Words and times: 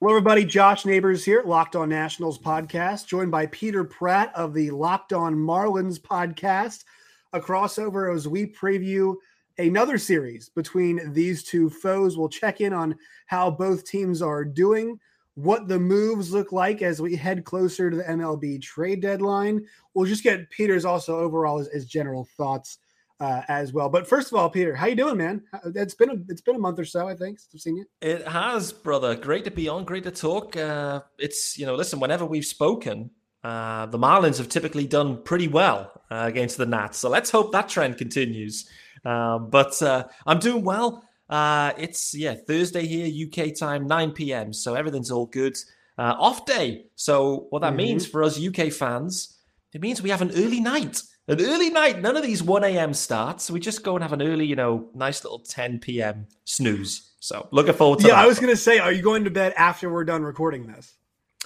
Hello, 0.00 0.12
everybody. 0.12 0.44
Josh 0.44 0.86
Neighbors 0.86 1.24
here, 1.24 1.42
Locked 1.44 1.74
On 1.74 1.88
Nationals 1.88 2.38
podcast, 2.38 3.08
joined 3.08 3.32
by 3.32 3.46
Peter 3.46 3.82
Pratt 3.82 4.32
of 4.32 4.54
the 4.54 4.70
Locked 4.70 5.12
On 5.12 5.34
Marlins 5.34 5.98
podcast. 5.98 6.84
A 7.32 7.40
crossover 7.40 8.14
as 8.14 8.28
we 8.28 8.46
preview 8.46 9.16
another 9.58 9.98
series 9.98 10.50
between 10.50 11.12
these 11.12 11.42
two 11.42 11.68
foes. 11.68 12.16
We'll 12.16 12.28
check 12.28 12.60
in 12.60 12.72
on 12.72 12.96
how 13.26 13.50
both 13.50 13.86
teams 13.86 14.22
are 14.22 14.44
doing, 14.44 15.00
what 15.34 15.66
the 15.66 15.80
moves 15.80 16.32
look 16.32 16.52
like 16.52 16.80
as 16.80 17.02
we 17.02 17.16
head 17.16 17.44
closer 17.44 17.90
to 17.90 17.96
the 17.96 18.04
MLB 18.04 18.62
trade 18.62 19.00
deadline. 19.00 19.66
We'll 19.94 20.06
just 20.06 20.22
get 20.22 20.48
Peter's 20.50 20.84
also 20.84 21.18
overall 21.18 21.58
as, 21.58 21.66
as 21.70 21.86
general 21.86 22.28
thoughts 22.36 22.78
uh, 23.20 23.42
as 23.48 23.72
well. 23.72 23.88
But 23.88 24.06
first 24.06 24.32
of 24.32 24.38
all, 24.38 24.48
Peter, 24.48 24.74
how 24.74 24.86
you 24.86 24.94
doing, 24.94 25.16
man? 25.16 25.42
It's 25.74 25.94
been 25.94 26.10
a 26.10 26.16
it's 26.28 26.40
been 26.40 26.56
a 26.56 26.58
month 26.58 26.78
or 26.78 26.84
so, 26.84 27.08
I 27.08 27.14
think, 27.14 27.38
since 27.38 27.54
I've 27.54 27.60
seen 27.60 27.76
you. 27.76 27.86
It 28.00 28.26
has, 28.26 28.72
brother. 28.72 29.14
Great 29.16 29.44
to 29.44 29.50
be 29.50 29.68
on. 29.68 29.84
Great 29.84 30.04
to 30.04 30.10
talk. 30.10 30.56
Uh, 30.56 31.00
it's 31.18 31.58
you 31.58 31.66
know, 31.66 31.74
listen. 31.74 32.00
Whenever 32.00 32.24
we've 32.24 32.46
spoken, 32.46 33.10
uh, 33.42 33.86
the 33.86 33.98
Marlins 33.98 34.38
have 34.38 34.48
typically 34.48 34.86
done 34.86 35.22
pretty 35.22 35.48
well 35.48 35.90
uh, 36.10 36.24
against 36.26 36.56
the 36.56 36.66
Nats. 36.66 36.98
So 36.98 37.08
let's 37.08 37.30
hope 37.30 37.52
that 37.52 37.68
trend 37.68 37.98
continues. 37.98 38.68
Um, 39.04 39.50
but 39.50 39.80
uh, 39.82 40.04
I'm 40.26 40.38
doing 40.38 40.64
well. 40.64 41.04
Uh, 41.28 41.72
it's 41.76 42.14
yeah 42.14 42.34
Thursday 42.34 42.86
here, 42.86 43.26
UK 43.26 43.54
time, 43.54 43.86
9 43.86 44.12
p.m. 44.12 44.52
So 44.52 44.74
everything's 44.74 45.10
all 45.10 45.26
good. 45.26 45.56
off 45.98 46.46
day. 46.46 46.86
So 46.94 47.48
what 47.50 47.62
that 47.62 47.68
mm-hmm. 47.70 47.76
means 47.76 48.06
for 48.06 48.22
us 48.22 48.40
UK 48.40 48.72
fans, 48.72 49.36
it 49.72 49.80
means 49.80 50.00
we 50.00 50.10
have 50.10 50.22
an 50.22 50.30
early 50.34 50.60
night 50.60 51.02
an 51.28 51.40
early 51.40 51.70
night. 51.70 52.00
None 52.00 52.16
of 52.16 52.22
these 52.22 52.42
1 52.42 52.64
a.m. 52.64 52.94
starts. 52.94 53.50
We 53.50 53.60
just 53.60 53.82
go 53.82 53.94
and 53.94 54.02
have 54.02 54.12
an 54.12 54.22
early, 54.22 54.46
you 54.46 54.56
know, 54.56 54.88
nice 54.94 55.22
little 55.24 55.40
10 55.40 55.78
p.m. 55.78 56.26
snooze. 56.44 57.10
So 57.20 57.48
looking 57.50 57.74
forward 57.74 58.00
to 58.00 58.08
yeah, 58.08 58.14
that. 58.14 58.24
I 58.24 58.26
was 58.26 58.38
going 58.38 58.52
to 58.52 58.56
say, 58.56 58.78
are 58.78 58.92
you 58.92 59.02
going 59.02 59.24
to 59.24 59.30
bed 59.30 59.54
after 59.56 59.90
we're 59.90 60.04
done 60.04 60.22
recording 60.22 60.66
this? 60.66 60.94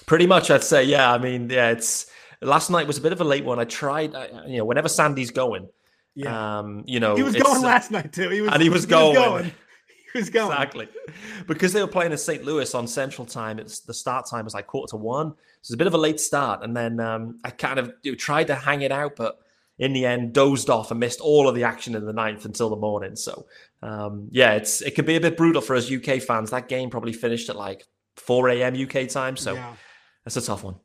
Pretty 0.05 0.27
much, 0.27 0.49
I'd 0.49 0.63
say. 0.63 0.83
Yeah. 0.83 1.11
I 1.11 1.17
mean, 1.17 1.49
yeah, 1.49 1.71
it's 1.71 2.07
last 2.41 2.69
night 2.69 2.87
was 2.87 2.97
a 2.97 3.01
bit 3.01 3.11
of 3.13 3.21
a 3.21 3.23
late 3.23 3.45
one. 3.45 3.59
I 3.59 3.65
tried, 3.65 4.13
you 4.47 4.57
know, 4.57 4.65
whenever 4.65 4.89
Sandy's 4.89 5.31
going, 5.31 5.67
yeah. 6.15 6.59
Um, 6.59 6.83
you 6.85 6.99
know, 6.99 7.15
he 7.15 7.23
was 7.23 7.35
going 7.35 7.61
last 7.61 7.91
night 7.91 8.13
too. 8.13 8.29
He 8.29 8.41
was, 8.41 8.51
and 8.51 8.61
he 8.61 8.69
was 8.69 8.83
he 8.83 8.89
going. 8.89 9.15
Was 9.15 9.25
going. 9.25 9.51
He 10.13 10.19
was 10.19 10.29
going 10.29 10.51
exactly 10.51 10.87
because 11.47 11.73
they 11.73 11.81
were 11.81 11.87
playing 11.87 12.11
in 12.11 12.19
St. 12.19 12.45
Louis 12.45 12.75
on 12.75 12.85
Central 12.85 13.25
Time. 13.25 13.57
It's 13.57 13.79
the 13.79 13.95
start 13.95 14.27
time 14.27 14.45
was 14.45 14.53
like 14.53 14.67
quarter 14.67 14.91
to 14.91 14.97
one, 14.97 15.31
so 15.31 15.37
it's 15.61 15.73
a 15.73 15.77
bit 15.77 15.87
of 15.87 15.95
a 15.95 15.97
late 15.97 16.19
start. 16.19 16.63
And 16.63 16.77
then 16.77 16.99
um, 16.99 17.39
I 17.43 17.49
kind 17.49 17.79
of 17.79 17.93
you 18.03 18.11
know, 18.11 18.15
tried 18.15 18.45
to 18.47 18.55
hang 18.55 18.83
it 18.83 18.91
out, 18.91 19.15
but 19.15 19.39
in 19.79 19.93
the 19.93 20.05
end 20.05 20.33
dozed 20.33 20.69
off 20.69 20.91
and 20.91 20.99
missed 20.99 21.19
all 21.19 21.47
of 21.47 21.55
the 21.55 21.63
action 21.63 21.95
in 21.95 22.05
the 22.05 22.13
ninth 22.13 22.45
until 22.45 22.69
the 22.69 22.75
morning. 22.75 23.15
So 23.15 23.45
um, 23.81 24.27
yeah, 24.31 24.53
it's 24.53 24.81
it 24.81 24.95
could 24.95 25.05
be 25.05 25.15
a 25.15 25.21
bit 25.21 25.37
brutal 25.37 25.61
for 25.61 25.75
us 25.75 25.91
UK 25.91 26.21
fans. 26.21 26.51
That 26.51 26.67
game 26.67 26.89
probably 26.89 27.13
finished 27.13 27.49
at 27.49 27.55
like 27.55 27.83
4 28.17 28.49
a.m. 28.49 28.75
UK 28.75 29.09
time. 29.09 29.35
So 29.35 29.53
yeah. 29.53 29.73
that's 30.23 30.37
a 30.37 30.41
tough 30.41 30.63
one. 30.63 30.75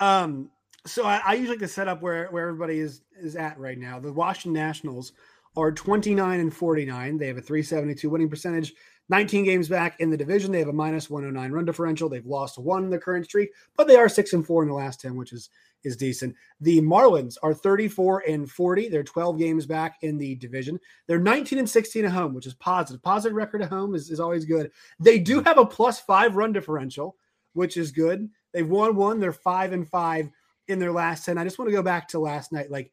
Um, 0.00 0.50
so 0.86 1.04
I, 1.04 1.20
I 1.24 1.34
usually 1.34 1.56
like 1.56 1.60
to 1.60 1.68
set 1.68 1.88
up 1.88 2.02
where 2.02 2.28
where 2.28 2.48
everybody 2.48 2.80
is 2.80 3.02
is 3.18 3.36
at 3.36 3.58
right 3.58 3.78
now. 3.78 3.98
The 4.00 4.12
Washington 4.12 4.52
Nationals 4.52 5.12
are 5.56 5.70
29 5.70 6.40
and 6.40 6.52
49. 6.52 7.16
They 7.16 7.28
have 7.28 7.36
a 7.36 7.40
372 7.40 8.10
winning 8.10 8.28
percentage. 8.28 8.74
19 9.08 9.44
games 9.44 9.68
back 9.68 10.00
in 10.00 10.10
the 10.10 10.16
division. 10.16 10.50
They 10.50 10.60
have 10.60 10.68
a 10.68 10.72
minus 10.72 11.10
109 11.10 11.52
run 11.52 11.64
differential. 11.64 12.08
They've 12.08 12.24
lost 12.24 12.58
one 12.58 12.84
in 12.84 12.90
the 12.90 12.98
current 12.98 13.26
streak, 13.26 13.50
but 13.76 13.86
they 13.86 13.96
are 13.96 14.08
six 14.08 14.32
and 14.32 14.46
four 14.46 14.62
in 14.62 14.68
the 14.68 14.74
last 14.74 15.00
10, 15.00 15.16
which 15.16 15.32
is 15.32 15.50
is 15.84 15.96
decent. 15.96 16.34
The 16.60 16.80
Marlins 16.80 17.36
are 17.42 17.54
34 17.54 18.24
and 18.26 18.50
40. 18.50 18.88
They're 18.88 19.02
12 19.02 19.38
games 19.38 19.66
back 19.66 19.98
in 20.02 20.18
the 20.18 20.34
division. 20.36 20.80
They're 21.06 21.18
19 21.18 21.58
and 21.58 21.68
16 21.68 22.06
at 22.06 22.10
home, 22.10 22.34
which 22.34 22.46
is 22.46 22.54
positive. 22.54 23.02
Positive 23.02 23.36
record 23.36 23.62
at 23.62 23.68
home 23.68 23.94
is, 23.94 24.10
is 24.10 24.20
always 24.20 24.44
good. 24.44 24.70
They 24.98 25.18
do 25.18 25.42
have 25.42 25.58
a 25.58 25.66
plus 25.66 26.00
five 26.00 26.36
run 26.36 26.52
differential, 26.52 27.16
which 27.52 27.76
is 27.76 27.92
good. 27.92 28.28
They've 28.52 28.68
won 28.68 28.96
one. 28.96 29.20
They're 29.20 29.32
five 29.32 29.72
and 29.72 29.88
five 29.88 30.30
in 30.68 30.78
their 30.78 30.92
last 30.92 31.26
10. 31.26 31.38
I 31.38 31.44
just 31.44 31.58
want 31.58 31.68
to 31.68 31.76
go 31.76 31.82
back 31.82 32.08
to 32.08 32.18
last 32.18 32.52
night. 32.52 32.70
Like, 32.70 32.90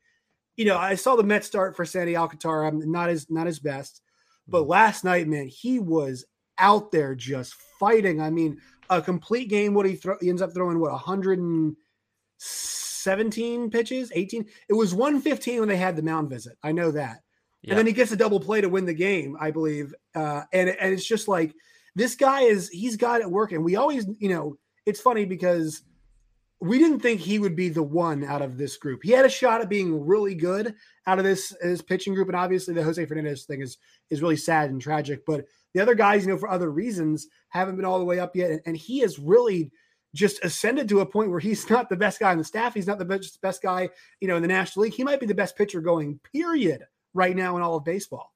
you 0.57 0.65
know, 0.65 0.77
I 0.77 0.95
saw 0.95 1.15
the 1.15 1.23
Mets 1.23 1.47
start 1.47 1.75
for 1.75 1.85
Sandy 1.85 2.17
Alcantara. 2.17 2.71
Not 2.71 3.09
as 3.09 3.29
not 3.29 3.47
his 3.47 3.59
best. 3.59 4.01
But 4.47 4.61
mm-hmm. 4.61 4.71
last 4.71 5.03
night, 5.03 5.27
man, 5.27 5.47
he 5.47 5.79
was 5.79 6.25
out 6.57 6.91
there 6.91 7.15
just 7.15 7.53
fighting. 7.79 8.21
I 8.21 8.29
mean, 8.29 8.59
a 8.89 9.01
complete 9.01 9.49
game. 9.49 9.73
What 9.73 9.85
he 9.85 9.95
throw, 9.95 10.15
he 10.21 10.29
ends 10.29 10.41
up 10.41 10.53
throwing 10.53 10.79
what 10.79 10.91
117 10.91 13.71
pitches, 13.71 14.11
18. 14.13 14.45
It 14.69 14.73
was 14.73 14.93
115 14.93 15.59
when 15.59 15.69
they 15.69 15.77
had 15.77 15.95
the 15.95 16.03
mound 16.03 16.29
visit. 16.29 16.57
I 16.63 16.71
know 16.71 16.91
that. 16.91 17.21
And 17.67 17.77
then 17.77 17.85
he 17.85 17.93
gets 17.93 18.11
a 18.11 18.15
double 18.15 18.39
play 18.39 18.61
to 18.61 18.69
win 18.69 18.85
the 18.85 18.93
game, 18.93 19.37
I 19.39 19.51
believe. 19.51 19.93
Uh, 20.15 20.43
and 20.51 20.69
and 20.69 20.93
it's 20.93 21.05
just 21.05 21.27
like 21.27 21.53
this 21.95 22.15
guy 22.15 22.41
is 22.41 22.69
he's 22.69 22.97
got 22.97 23.21
it 23.21 23.29
working. 23.29 23.63
We 23.63 23.75
always, 23.75 24.07
you 24.17 24.29
know, 24.29 24.57
it's 24.85 24.99
funny 24.99 25.25
because 25.25 25.83
we 26.61 26.77
didn't 26.77 26.99
think 26.99 27.19
he 27.19 27.39
would 27.39 27.55
be 27.55 27.69
the 27.69 27.81
one 27.81 28.23
out 28.23 28.43
of 28.43 28.55
this 28.55 28.77
group. 28.77 29.01
He 29.03 29.11
had 29.11 29.25
a 29.25 29.29
shot 29.29 29.61
at 29.61 29.69
being 29.69 30.05
really 30.05 30.35
good 30.35 30.75
out 31.07 31.17
of 31.17 31.25
this, 31.25 31.55
this 31.61 31.81
pitching 31.81 32.13
group, 32.13 32.27
and 32.27 32.37
obviously 32.37 32.75
the 32.75 32.83
Jose 32.83 33.03
Fernandez 33.05 33.45
thing 33.45 33.61
is 33.61 33.77
is 34.11 34.21
really 34.21 34.37
sad 34.37 34.69
and 34.69 34.79
tragic. 34.79 35.25
But 35.25 35.45
the 35.73 35.81
other 35.81 35.95
guys, 35.95 36.23
you 36.23 36.31
know, 36.31 36.37
for 36.37 36.49
other 36.49 36.69
reasons, 36.69 37.27
haven't 37.49 37.77
been 37.77 37.85
all 37.85 37.97
the 37.97 38.05
way 38.05 38.19
up 38.19 38.35
yet, 38.35 38.51
and, 38.51 38.61
and 38.67 38.77
he 38.77 38.99
has 38.99 39.17
really 39.17 39.71
just 40.13 40.43
ascended 40.43 40.87
to 40.89 40.99
a 40.99 41.05
point 41.05 41.31
where 41.31 41.39
he's 41.39 41.67
not 41.69 41.89
the 41.89 41.95
best 41.95 42.19
guy 42.19 42.31
on 42.31 42.37
the 42.37 42.43
staff. 42.43 42.75
He's 42.75 42.87
not 42.87 42.99
the 42.99 43.05
best, 43.05 43.41
best 43.41 43.63
guy, 43.63 43.89
you 44.19 44.27
know, 44.27 44.35
in 44.35 44.43
the 44.43 44.47
National 44.47 44.83
League. 44.83 44.93
He 44.93 45.03
might 45.03 45.19
be 45.19 45.25
the 45.25 45.33
best 45.33 45.57
pitcher 45.57 45.81
going, 45.81 46.19
period, 46.31 46.85
right 47.13 47.35
now 47.35 47.57
in 47.57 47.63
all 47.63 47.75
of 47.75 47.85
baseball 47.85 48.30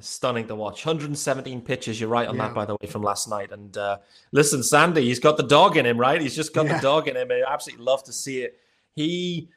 stunning 0.00 0.48
to 0.48 0.54
watch. 0.54 0.84
117 0.84 1.60
pitches. 1.60 2.00
You're 2.00 2.08
right 2.08 2.26
on 2.26 2.36
yeah. 2.36 2.48
that, 2.48 2.54
by 2.54 2.64
the 2.64 2.74
way, 2.74 2.88
from 2.88 3.02
last 3.02 3.28
night. 3.28 3.52
And 3.52 3.76
uh, 3.76 3.98
listen, 4.32 4.62
Sandy, 4.62 5.02
he's 5.02 5.20
got 5.20 5.36
the 5.36 5.42
dog 5.42 5.76
in 5.76 5.86
him, 5.86 5.98
right? 5.98 6.20
He's 6.20 6.34
just 6.34 6.54
got 6.54 6.66
yeah. 6.66 6.76
the 6.76 6.82
dog 6.82 7.08
in 7.08 7.16
him. 7.16 7.30
I 7.30 7.44
absolutely 7.48 7.84
love 7.84 8.02
to 8.04 8.12
see 8.12 8.42
it. 8.42 8.58
He, 8.94 9.50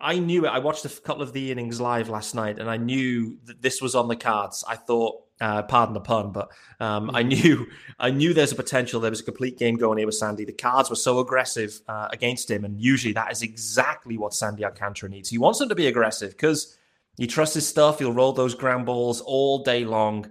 I 0.00 0.18
knew 0.18 0.46
it. 0.46 0.48
I 0.48 0.58
watched 0.58 0.84
a 0.84 0.88
couple 0.88 1.22
of 1.22 1.32
the 1.32 1.50
innings 1.50 1.80
live 1.80 2.08
last 2.08 2.34
night, 2.34 2.58
and 2.58 2.70
I 2.70 2.76
knew 2.76 3.38
that 3.44 3.60
this 3.62 3.80
was 3.80 3.94
on 3.94 4.08
the 4.08 4.16
cards. 4.16 4.64
I 4.66 4.76
thought, 4.76 5.22
uh, 5.40 5.62
pardon 5.62 5.94
the 5.94 6.00
pun, 6.00 6.32
but 6.32 6.50
um, 6.80 7.10
I 7.10 7.22
mm-hmm. 7.22 7.28
knew, 7.28 7.66
I 7.98 8.10
knew 8.10 8.34
there's 8.34 8.52
a 8.52 8.56
potential. 8.56 9.00
There 9.00 9.10
was 9.10 9.20
a 9.20 9.24
complete 9.24 9.58
game 9.58 9.76
going 9.76 9.98
here 9.98 10.06
with 10.06 10.16
Sandy. 10.16 10.44
The 10.44 10.52
cards 10.52 10.90
were 10.90 10.96
so 10.96 11.18
aggressive 11.18 11.80
uh, 11.88 12.08
against 12.12 12.50
him, 12.50 12.64
and 12.64 12.80
usually 12.80 13.12
that 13.14 13.32
is 13.32 13.42
exactly 13.42 14.16
what 14.16 14.32
Sandy 14.32 14.64
Alcantara 14.64 15.10
needs. 15.10 15.28
He 15.28 15.38
wants 15.38 15.58
them 15.58 15.68
to 15.68 15.74
be 15.74 15.86
aggressive 15.86 16.30
because 16.30 16.78
he 17.16 17.26
trusts 17.26 17.54
his 17.54 17.66
stuff. 17.66 17.98
He'll 17.98 18.12
roll 18.12 18.32
those 18.32 18.54
ground 18.54 18.86
balls 18.86 19.20
all 19.20 19.62
day 19.62 19.84
long. 19.84 20.30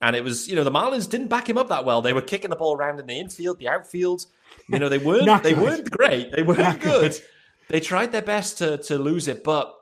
And 0.00 0.16
it 0.16 0.24
was, 0.24 0.48
you 0.48 0.56
know, 0.56 0.64
the 0.64 0.70
Marlins 0.70 1.08
didn't 1.08 1.28
back 1.28 1.48
him 1.48 1.58
up 1.58 1.68
that 1.68 1.84
well. 1.84 2.02
They 2.02 2.12
were 2.12 2.22
kicking 2.22 2.50
the 2.50 2.56
ball 2.56 2.76
around 2.76 2.98
in 2.98 3.06
the 3.06 3.18
infield, 3.18 3.58
the 3.58 3.68
outfield. 3.68 4.26
You 4.68 4.78
know, 4.78 4.88
they 4.88 4.98
weren't 5.06 5.42
they 5.42 5.54
weren't 5.54 5.90
great. 5.90 6.32
They 6.32 6.42
weren't 6.42 6.58
Not 6.58 6.80
good. 6.80 7.12
good. 7.12 7.22
They 7.68 7.80
tried 7.80 8.12
their 8.12 8.22
best 8.22 8.58
to 8.58 8.78
to 8.78 8.98
lose 8.98 9.28
it, 9.28 9.44
but 9.44 9.74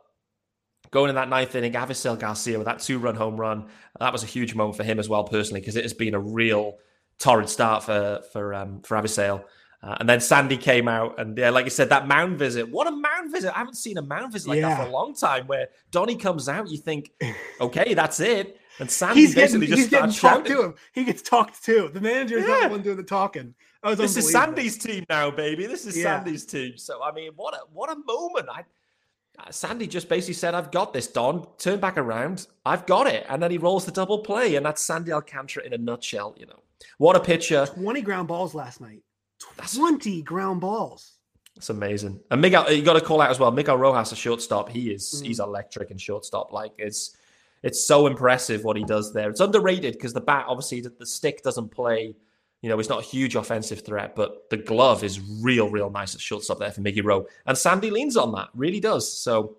going 0.91 1.09
in 1.09 1.15
that 1.15 1.29
ninth 1.29 1.55
inning, 1.55 1.73
Avisail 1.73 2.19
Garcia 2.19 2.59
with 2.59 2.67
that 2.67 2.81
two 2.81 2.99
run 2.99 3.15
home 3.15 3.37
run, 3.37 3.69
that 3.99 4.13
was 4.13 4.23
a 4.23 4.27
huge 4.27 4.55
moment 4.55 4.77
for 4.77 4.85
him 4.85 4.99
as 4.99 5.09
well 5.09 5.25
personally 5.25 5.61
because 5.61 5.77
it 5.77 5.85
has 5.85 5.95
been 5.95 6.15
a 6.15 6.21
real 6.21 6.77
torrid 7.19 7.49
start 7.49 7.85
for 7.85 8.21
for 8.33 8.53
um, 8.53 8.83
for 8.83 8.97
Avisail. 8.97 9.45
Uh, 9.83 9.97
and 9.99 10.09
then 10.09 10.21
Sandy 10.21 10.59
came 10.59 10.89
out, 10.89 11.19
and 11.19 11.39
yeah, 11.39 11.49
like 11.49 11.65
you 11.65 11.71
said, 11.71 11.89
that 11.89 12.07
mound 12.07 12.39
visit. 12.39 12.69
What 12.69 12.87
a 12.87 12.91
mound 12.91 13.33
visit! 13.33 13.55
I 13.55 13.61
haven't 13.61 13.77
seen 13.77 13.97
a 13.97 14.03
mound 14.03 14.33
visit 14.33 14.49
like 14.49 14.61
yeah. 14.61 14.69
that 14.69 14.83
for 14.83 14.89
a 14.89 14.93
long 14.93 15.15
time. 15.15 15.47
Where 15.47 15.69
Donnie 15.91 16.17
comes 16.17 16.51
out, 16.51 16.69
you 16.69 16.77
think, 16.77 17.13
okay, 17.61 17.95
that's 17.95 18.21
it. 18.21 18.61
And 18.79 18.91
Sandy 18.91 19.23
he's 19.23 19.35
basically 19.35 19.67
getting, 19.67 19.77
just 19.77 19.91
he's 19.91 19.99
getting 19.99 20.15
talked 20.15 20.47
to 20.49 20.65
him. 20.65 20.75
He 20.93 21.05
gets 21.05 21.23
talked 21.23 21.65
to. 21.65 21.89
The 21.89 22.01
manager 22.01 22.39
is 22.39 22.47
yeah. 22.47 22.51
not 22.51 22.63
the 22.65 22.69
one 22.69 22.83
doing 22.83 22.97
the 22.99 23.03
talking. 23.03 23.55
This 23.83 24.17
is 24.19 24.31
Sandy's 24.31 24.77
team 24.77 25.05
now, 25.09 25.31
baby. 25.31 25.67
This 25.67 25.87
is 25.87 25.97
yeah. 25.97 26.19
Sandy's 26.19 26.45
team. 26.45 26.77
So 26.77 27.03
I 27.03 27.13
mean, 27.13 27.33
what 27.37 27.55
a 27.55 27.61
what 27.73 27.91
a 27.91 27.97
moment! 28.07 28.49
I, 28.51 28.65
uh, 29.39 29.51
Sandy 29.51 29.87
just 29.87 30.11
basically 30.11 30.35
said, 30.35 30.55
"I've 30.55 30.71
got 30.71 30.93
this, 30.93 31.07
Don. 31.07 31.47
Turn 31.57 31.81
back 31.81 31.97
around. 31.97 32.47
I've 32.67 32.85
got 32.85 33.07
it." 33.07 33.25
And 33.31 33.43
then 33.43 33.51
he 33.51 33.57
rolls 33.57 33.87
the 33.87 33.93
double 33.93 34.19
play, 34.19 34.57
and 34.57 34.67
that's 34.67 34.83
Sandy 34.83 35.13
Alcantara 35.13 35.65
in 35.65 35.73
a 35.73 35.79
nutshell. 35.79 36.35
You 36.39 36.47
know, 36.47 36.61
what 36.99 37.17
a 37.17 37.21
pitcher! 37.21 37.67
Twenty 37.67 38.03
ground 38.03 38.29
balls 38.29 38.55
last 38.55 38.83
night. 38.83 39.03
20 39.75 40.23
ground 40.23 40.61
balls. 40.61 41.17
That's 41.55 41.71
amazing. 41.71 42.21
And 42.31 42.41
Miguel, 42.41 42.73
you 42.73 42.83
got 42.83 42.95
to 42.95 43.01
call 43.01 43.21
out 43.21 43.31
as 43.31 43.39
well. 43.39 43.51
Miguel 43.51 43.77
Rojas, 43.77 44.13
a 44.13 44.17
shortstop, 44.17 44.69
he 44.69 44.91
is 44.91 45.21
mm. 45.23 45.27
he's 45.27 45.41
electric 45.41 45.91
and 45.91 46.01
shortstop. 46.01 46.53
Like 46.53 46.73
it's 46.79 47.17
it's 47.63 47.85
so 47.85 48.07
impressive 48.07 48.65
what 48.65 48.77
he 48.77 48.85
does 48.85 49.13
there. 49.13 49.29
It's 49.29 49.41
underrated 49.41 49.95
because 49.95 50.15
the 50.15 50.21
bat, 50.21 50.47
obviously, 50.49 50.81
the, 50.81 50.91
the, 50.99 51.05
stick 51.05 51.43
doesn't 51.43 51.69
play. 51.71 52.15
You 52.63 52.69
know, 52.71 52.79
it's 52.79 52.89
not 52.89 53.01
a 53.01 53.07
huge 53.07 53.37
offensive 53.37 53.85
threat, 53.85 54.17
but 54.17 54.49
the 54.49 54.57
glove 54.57 55.05
is 55.05 55.21
real, 55.43 55.69
real 55.69 55.91
nice 55.91 56.15
at 56.15 56.21
shortstop 56.21 56.59
there 56.59 56.71
for 56.71 56.81
Miggy 56.81 57.05
Rowe. 57.05 57.27
And 57.47 57.57
Sandy 57.57 57.91
leans 57.91 58.17
on 58.17 58.33
that, 58.33 58.49
really 58.55 58.81
does. 58.81 59.13
So 59.13 59.57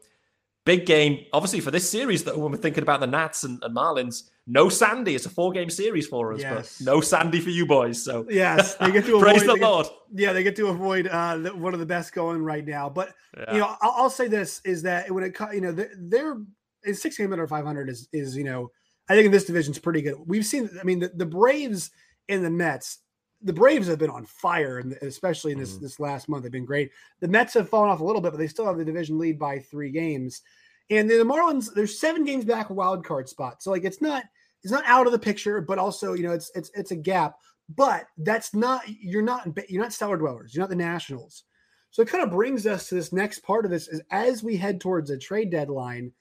big 0.65 0.85
game, 0.85 1.25
obviously, 1.33 1.59
for 1.59 1.71
this 1.71 1.89
series 1.89 2.23
that 2.25 2.37
when 2.37 2.51
we're 2.51 2.57
thinking 2.57 2.83
about 2.83 2.99
the 2.99 3.07
Nats 3.07 3.43
and, 3.43 3.61
and 3.63 3.75
Marlins, 3.75 4.29
no 4.47 4.69
Sandy. 4.69 5.15
It's 5.15 5.25
a 5.25 5.29
four 5.29 5.51
game 5.51 5.69
series 5.69 6.07
for 6.07 6.33
us, 6.33 6.41
yes. 6.41 6.77
but 6.79 6.85
no 6.85 7.01
Sandy 7.01 7.39
for 7.39 7.49
you 7.49 7.65
boys. 7.65 8.03
So 8.03 8.25
yes, 8.29 8.75
they 8.75 8.91
get 8.91 9.05
to 9.05 9.15
avoid, 9.15 9.23
praise 9.23 9.45
the 9.45 9.55
Lord. 9.55 9.87
yeah, 10.13 10.33
they 10.33 10.43
get 10.43 10.55
to 10.57 10.67
avoid 10.67 11.07
uh, 11.07 11.37
the, 11.37 11.55
one 11.55 11.73
of 11.73 11.79
the 11.79 11.85
best 11.85 12.13
going 12.13 12.43
right 12.43 12.65
now. 12.65 12.89
But 12.89 13.13
yeah. 13.37 13.53
you 13.53 13.59
know, 13.59 13.75
I'll, 13.81 13.93
I'll, 13.97 14.09
say 14.09 14.27
this 14.27 14.61
is 14.65 14.81
that 14.83 15.11
when 15.11 15.23
it 15.23 15.37
you 15.53 15.61
know 15.61 15.71
they're, 15.71 15.91
they're 15.95 16.93
six 16.93 17.17
game 17.17 17.31
under 17.31 17.47
five 17.47 17.65
hundred 17.65 17.89
is 17.89 18.07
is 18.11 18.35
you 18.35 18.43
know 18.43 18.71
I 19.09 19.15
think 19.15 19.25
in 19.25 19.31
this 19.31 19.45
division 19.45 19.71
is 19.71 19.79
pretty 19.79 20.01
good. 20.01 20.15
We've 20.25 20.45
seen. 20.45 20.69
I 20.79 20.83
mean, 20.83 20.99
the, 20.99 21.09
the 21.09 21.25
Braves 21.25 21.91
and 22.29 22.43
the 22.43 22.49
Mets 22.49 22.99
the 23.43 23.53
Braves 23.53 23.87
have 23.87 23.99
been 23.99 24.09
on 24.09 24.25
fire, 24.25 24.79
and 24.79 24.93
especially 25.01 25.51
in 25.51 25.59
this 25.59 25.73
mm-hmm. 25.73 25.83
this 25.83 25.99
last 25.99 26.29
month, 26.29 26.43
they've 26.43 26.51
been 26.51 26.65
great. 26.65 26.91
The 27.19 27.27
Mets 27.27 27.53
have 27.55 27.69
fallen 27.69 27.89
off 27.89 27.99
a 27.99 28.03
little 28.03 28.21
bit, 28.21 28.31
but 28.31 28.37
they 28.37 28.47
still 28.47 28.65
have 28.65 28.77
the 28.77 28.85
division 28.85 29.17
lead 29.17 29.39
by 29.39 29.59
three 29.59 29.91
games. 29.91 30.41
And 30.89 31.09
the 31.09 31.15
Marlins, 31.15 31.73
there's 31.73 31.99
seven 31.99 32.25
games 32.25 32.45
back 32.45 32.69
wild 32.69 33.05
card 33.05 33.29
spot, 33.29 33.63
so 33.63 33.71
like 33.71 33.85
it's 33.85 34.01
not 34.01 34.23
it's 34.63 34.71
not 34.71 34.83
out 34.85 35.07
of 35.07 35.11
the 35.11 35.19
picture, 35.19 35.61
but 35.61 35.79
also 35.79 36.13
you 36.13 36.23
know 36.23 36.33
it's 36.33 36.51
it's 36.55 36.71
it's 36.73 36.91
a 36.91 36.95
gap. 36.95 37.37
But 37.75 38.07
that's 38.17 38.53
not 38.53 38.83
you're 38.87 39.21
not 39.21 39.47
you're 39.69 39.81
not 39.81 39.93
cellar 39.93 40.17
dwellers. 40.17 40.53
You're 40.53 40.63
not 40.63 40.69
the 40.69 40.75
Nationals. 40.75 41.43
So 41.91 42.01
it 42.01 42.07
kind 42.07 42.23
of 42.23 42.31
brings 42.31 42.65
us 42.65 42.87
to 42.87 42.95
this 42.95 43.11
next 43.11 43.39
part 43.39 43.65
of 43.65 43.71
this 43.71 43.89
is 43.89 44.01
as 44.11 44.43
we 44.43 44.55
head 44.55 44.79
towards 44.79 45.09
a 45.09 45.17
trade 45.17 45.51
deadline, 45.51 46.13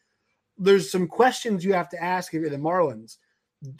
there's 0.58 0.90
some 0.90 1.06
questions 1.06 1.64
you 1.64 1.72
have 1.72 1.88
to 1.90 2.02
ask 2.02 2.34
if 2.34 2.40
you're 2.40 2.50
the 2.50 2.56
Marlins. 2.56 3.18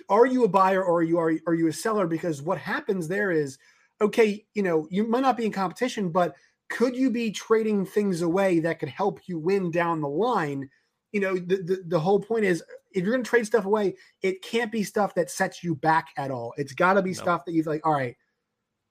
Are 0.08 0.26
you 0.26 0.44
a 0.44 0.48
buyer 0.48 0.82
or 0.84 0.98
are 0.98 1.02
you 1.02 1.18
are, 1.18 1.32
are 1.46 1.54
you 1.54 1.68
a 1.68 1.72
seller? 1.72 2.06
Because 2.06 2.42
what 2.42 2.58
happens 2.58 3.08
there 3.08 3.30
is, 3.30 3.58
okay, 4.00 4.44
you 4.54 4.62
know, 4.62 4.86
you 4.90 5.06
might 5.06 5.22
not 5.22 5.36
be 5.36 5.46
in 5.46 5.52
competition, 5.52 6.10
but 6.10 6.34
could 6.68 6.96
you 6.96 7.10
be 7.10 7.30
trading 7.30 7.84
things 7.84 8.22
away 8.22 8.60
that 8.60 8.78
could 8.78 8.88
help 8.88 9.20
you 9.26 9.38
win 9.38 9.70
down 9.70 10.00
the 10.00 10.08
line? 10.08 10.68
You 11.12 11.20
know, 11.20 11.34
the, 11.34 11.56
the, 11.56 11.82
the 11.88 12.00
whole 12.00 12.20
point 12.20 12.44
is 12.44 12.62
if 12.92 13.02
you're 13.02 13.12
going 13.12 13.24
to 13.24 13.28
trade 13.28 13.46
stuff 13.46 13.64
away, 13.64 13.96
it 14.22 14.42
can't 14.42 14.70
be 14.70 14.84
stuff 14.84 15.14
that 15.14 15.30
sets 15.30 15.64
you 15.64 15.74
back 15.74 16.08
at 16.16 16.30
all. 16.30 16.54
It's 16.56 16.72
got 16.72 16.94
to 16.94 17.02
be 17.02 17.10
no. 17.10 17.14
stuff 17.14 17.44
that 17.44 17.52
you've 17.52 17.66
like, 17.66 17.84
all 17.84 17.92
right, 17.92 18.16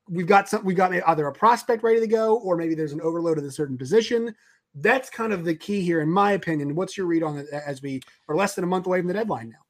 we've 0.10 0.28
got 0.28 0.50
some, 0.50 0.66
we've 0.66 0.78
got 0.78 0.94
either 0.94 1.28
a 1.28 1.34
prospect 1.34 1.84
ready 1.84 2.00
to 2.00 2.08
go, 2.08 2.38
or 2.38 2.58
maybe 2.58 2.76
there's 2.76 2.94
an 2.94 3.02
overload 3.02 3.38
at 3.38 3.44
a 3.44 3.52
certain 3.52 3.78
position. 3.78 4.36
That's 4.76 5.10
kind 5.10 5.34
of 5.34 5.46
the 5.46 5.56
key 5.56 5.82
here, 5.82 6.02
in 6.02 6.12
my 6.12 6.34
opinion. 6.34 6.76
What's 6.76 6.98
your 6.98 7.08
read 7.08 7.24
on 7.24 7.38
it 7.38 7.48
as 7.52 7.82
we 7.82 8.02
are 8.28 8.36
less 8.36 8.56
than 8.56 8.64
a 8.64 8.68
month 8.68 8.86
away 8.86 9.00
from 9.00 9.08
the 9.08 9.14
deadline 9.14 9.50
now? 9.50 9.69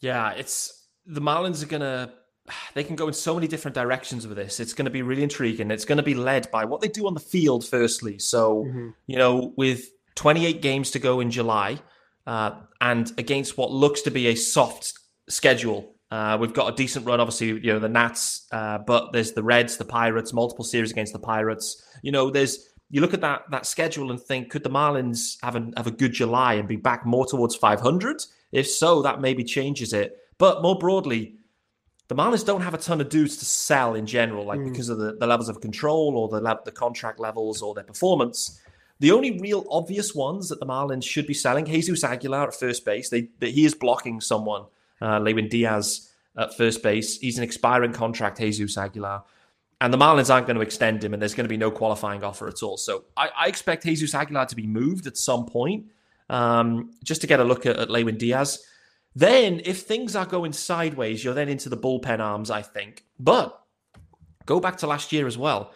Yeah, 0.00 0.32
it's 0.32 0.88
the 1.06 1.20
Marlins 1.20 1.62
are 1.62 1.66
gonna 1.66 2.12
they 2.74 2.84
can 2.84 2.96
go 2.96 3.08
in 3.08 3.14
so 3.14 3.34
many 3.34 3.48
different 3.48 3.74
directions 3.74 4.26
with 4.26 4.36
this. 4.36 4.60
It's 4.60 4.72
going 4.72 4.86
to 4.86 4.90
be 4.90 5.02
really 5.02 5.22
intriguing. 5.22 5.70
It's 5.70 5.84
going 5.84 5.98
to 5.98 6.02
be 6.02 6.14
led 6.14 6.50
by 6.50 6.64
what 6.64 6.80
they 6.80 6.88
do 6.88 7.06
on 7.06 7.14
the 7.14 7.20
field, 7.20 7.64
firstly. 7.64 8.18
So, 8.18 8.64
mm-hmm. 8.64 8.88
you 9.06 9.16
know, 9.16 9.52
with 9.56 9.90
28 10.14 10.62
games 10.62 10.90
to 10.92 10.98
go 10.98 11.20
in 11.20 11.30
July, 11.30 11.78
uh, 12.26 12.60
and 12.80 13.12
against 13.18 13.56
what 13.56 13.70
looks 13.70 14.02
to 14.02 14.10
be 14.10 14.28
a 14.28 14.34
soft 14.34 14.92
schedule, 15.28 15.94
uh, 16.10 16.36
we've 16.40 16.52
got 16.52 16.72
a 16.72 16.76
decent 16.76 17.06
run. 17.06 17.20
Obviously, 17.20 17.48
you 17.48 17.72
know 17.72 17.78
the 17.78 17.88
Nats, 17.88 18.46
uh, 18.52 18.78
but 18.78 19.12
there's 19.12 19.32
the 19.32 19.42
Reds, 19.42 19.76
the 19.76 19.84
Pirates, 19.84 20.32
multiple 20.32 20.64
series 20.64 20.90
against 20.90 21.12
the 21.12 21.18
Pirates. 21.18 21.82
You 22.02 22.12
know, 22.12 22.30
there's 22.30 22.68
you 22.90 23.00
look 23.00 23.14
at 23.14 23.20
that 23.22 23.42
that 23.50 23.66
schedule 23.66 24.10
and 24.10 24.20
think, 24.20 24.50
could 24.50 24.62
the 24.62 24.70
Marlins 24.70 25.36
have 25.42 25.56
a 25.56 25.70
have 25.76 25.86
a 25.86 25.90
good 25.90 26.12
July 26.12 26.54
and 26.54 26.68
be 26.68 26.76
back 26.76 27.04
more 27.04 27.26
towards 27.26 27.56
500? 27.56 28.22
If 28.52 28.68
so, 28.68 29.02
that 29.02 29.20
maybe 29.20 29.44
changes 29.44 29.92
it. 29.92 30.16
But 30.38 30.62
more 30.62 30.78
broadly, 30.78 31.36
the 32.08 32.14
Marlins 32.14 32.44
don't 32.44 32.60
have 32.60 32.74
a 32.74 32.78
ton 32.78 33.00
of 33.00 33.08
dudes 33.08 33.36
to 33.38 33.44
sell 33.44 33.94
in 33.94 34.06
general, 34.06 34.44
like 34.44 34.60
mm. 34.60 34.70
because 34.70 34.88
of 34.88 34.98
the, 34.98 35.16
the 35.18 35.26
levels 35.26 35.48
of 35.48 35.60
control 35.60 36.16
or 36.16 36.28
the 36.28 36.60
the 36.64 36.72
contract 36.72 37.18
levels 37.18 37.62
or 37.62 37.74
their 37.74 37.84
performance. 37.84 38.60
The 38.98 39.10
only 39.10 39.38
real 39.38 39.66
obvious 39.70 40.14
ones 40.14 40.48
that 40.48 40.58
the 40.58 40.66
Marlins 40.66 41.04
should 41.04 41.26
be 41.26 41.34
selling, 41.34 41.66
Jesus 41.66 42.02
Aguilar 42.02 42.48
at 42.48 42.54
first 42.54 42.84
base, 42.84 43.10
they, 43.10 43.28
they 43.40 43.50
he 43.50 43.66
is 43.66 43.74
blocking 43.74 44.20
someone, 44.20 44.64
uh, 45.02 45.18
Lewin 45.18 45.48
Diaz 45.48 46.10
at 46.36 46.56
first 46.56 46.82
base. 46.82 47.18
He's 47.18 47.36
an 47.36 47.44
expiring 47.44 47.92
contract, 47.92 48.38
Jesus 48.38 48.78
Aguilar. 48.78 49.24
And 49.82 49.92
the 49.92 49.98
Marlins 49.98 50.32
aren't 50.32 50.46
going 50.46 50.56
to 50.56 50.62
extend 50.62 51.04
him, 51.04 51.12
and 51.12 51.20
there's 51.20 51.34
going 51.34 51.44
to 51.44 51.48
be 51.48 51.58
no 51.58 51.70
qualifying 51.70 52.24
offer 52.24 52.48
at 52.48 52.62
all. 52.62 52.78
So 52.78 53.04
I, 53.16 53.28
I 53.36 53.46
expect 53.48 53.84
Jesus 53.84 54.14
Aguilar 54.14 54.46
to 54.46 54.56
be 54.56 54.66
moved 54.66 55.06
at 55.06 55.18
some 55.18 55.44
point, 55.44 55.84
um, 56.28 56.92
just 57.04 57.20
to 57.20 57.26
get 57.26 57.40
a 57.40 57.44
look 57.44 57.66
at, 57.66 57.76
at 57.76 57.90
Lewin 57.90 58.16
Diaz. 58.16 58.64
Then, 59.14 59.62
if 59.64 59.82
things 59.82 60.14
are 60.14 60.26
going 60.26 60.52
sideways, 60.52 61.24
you're 61.24 61.34
then 61.34 61.48
into 61.48 61.68
the 61.68 61.76
bullpen 61.76 62.20
arms, 62.20 62.50
I 62.50 62.62
think. 62.62 63.04
But 63.18 63.58
go 64.44 64.60
back 64.60 64.76
to 64.78 64.86
last 64.86 65.12
year 65.12 65.26
as 65.26 65.38
well. 65.38 65.72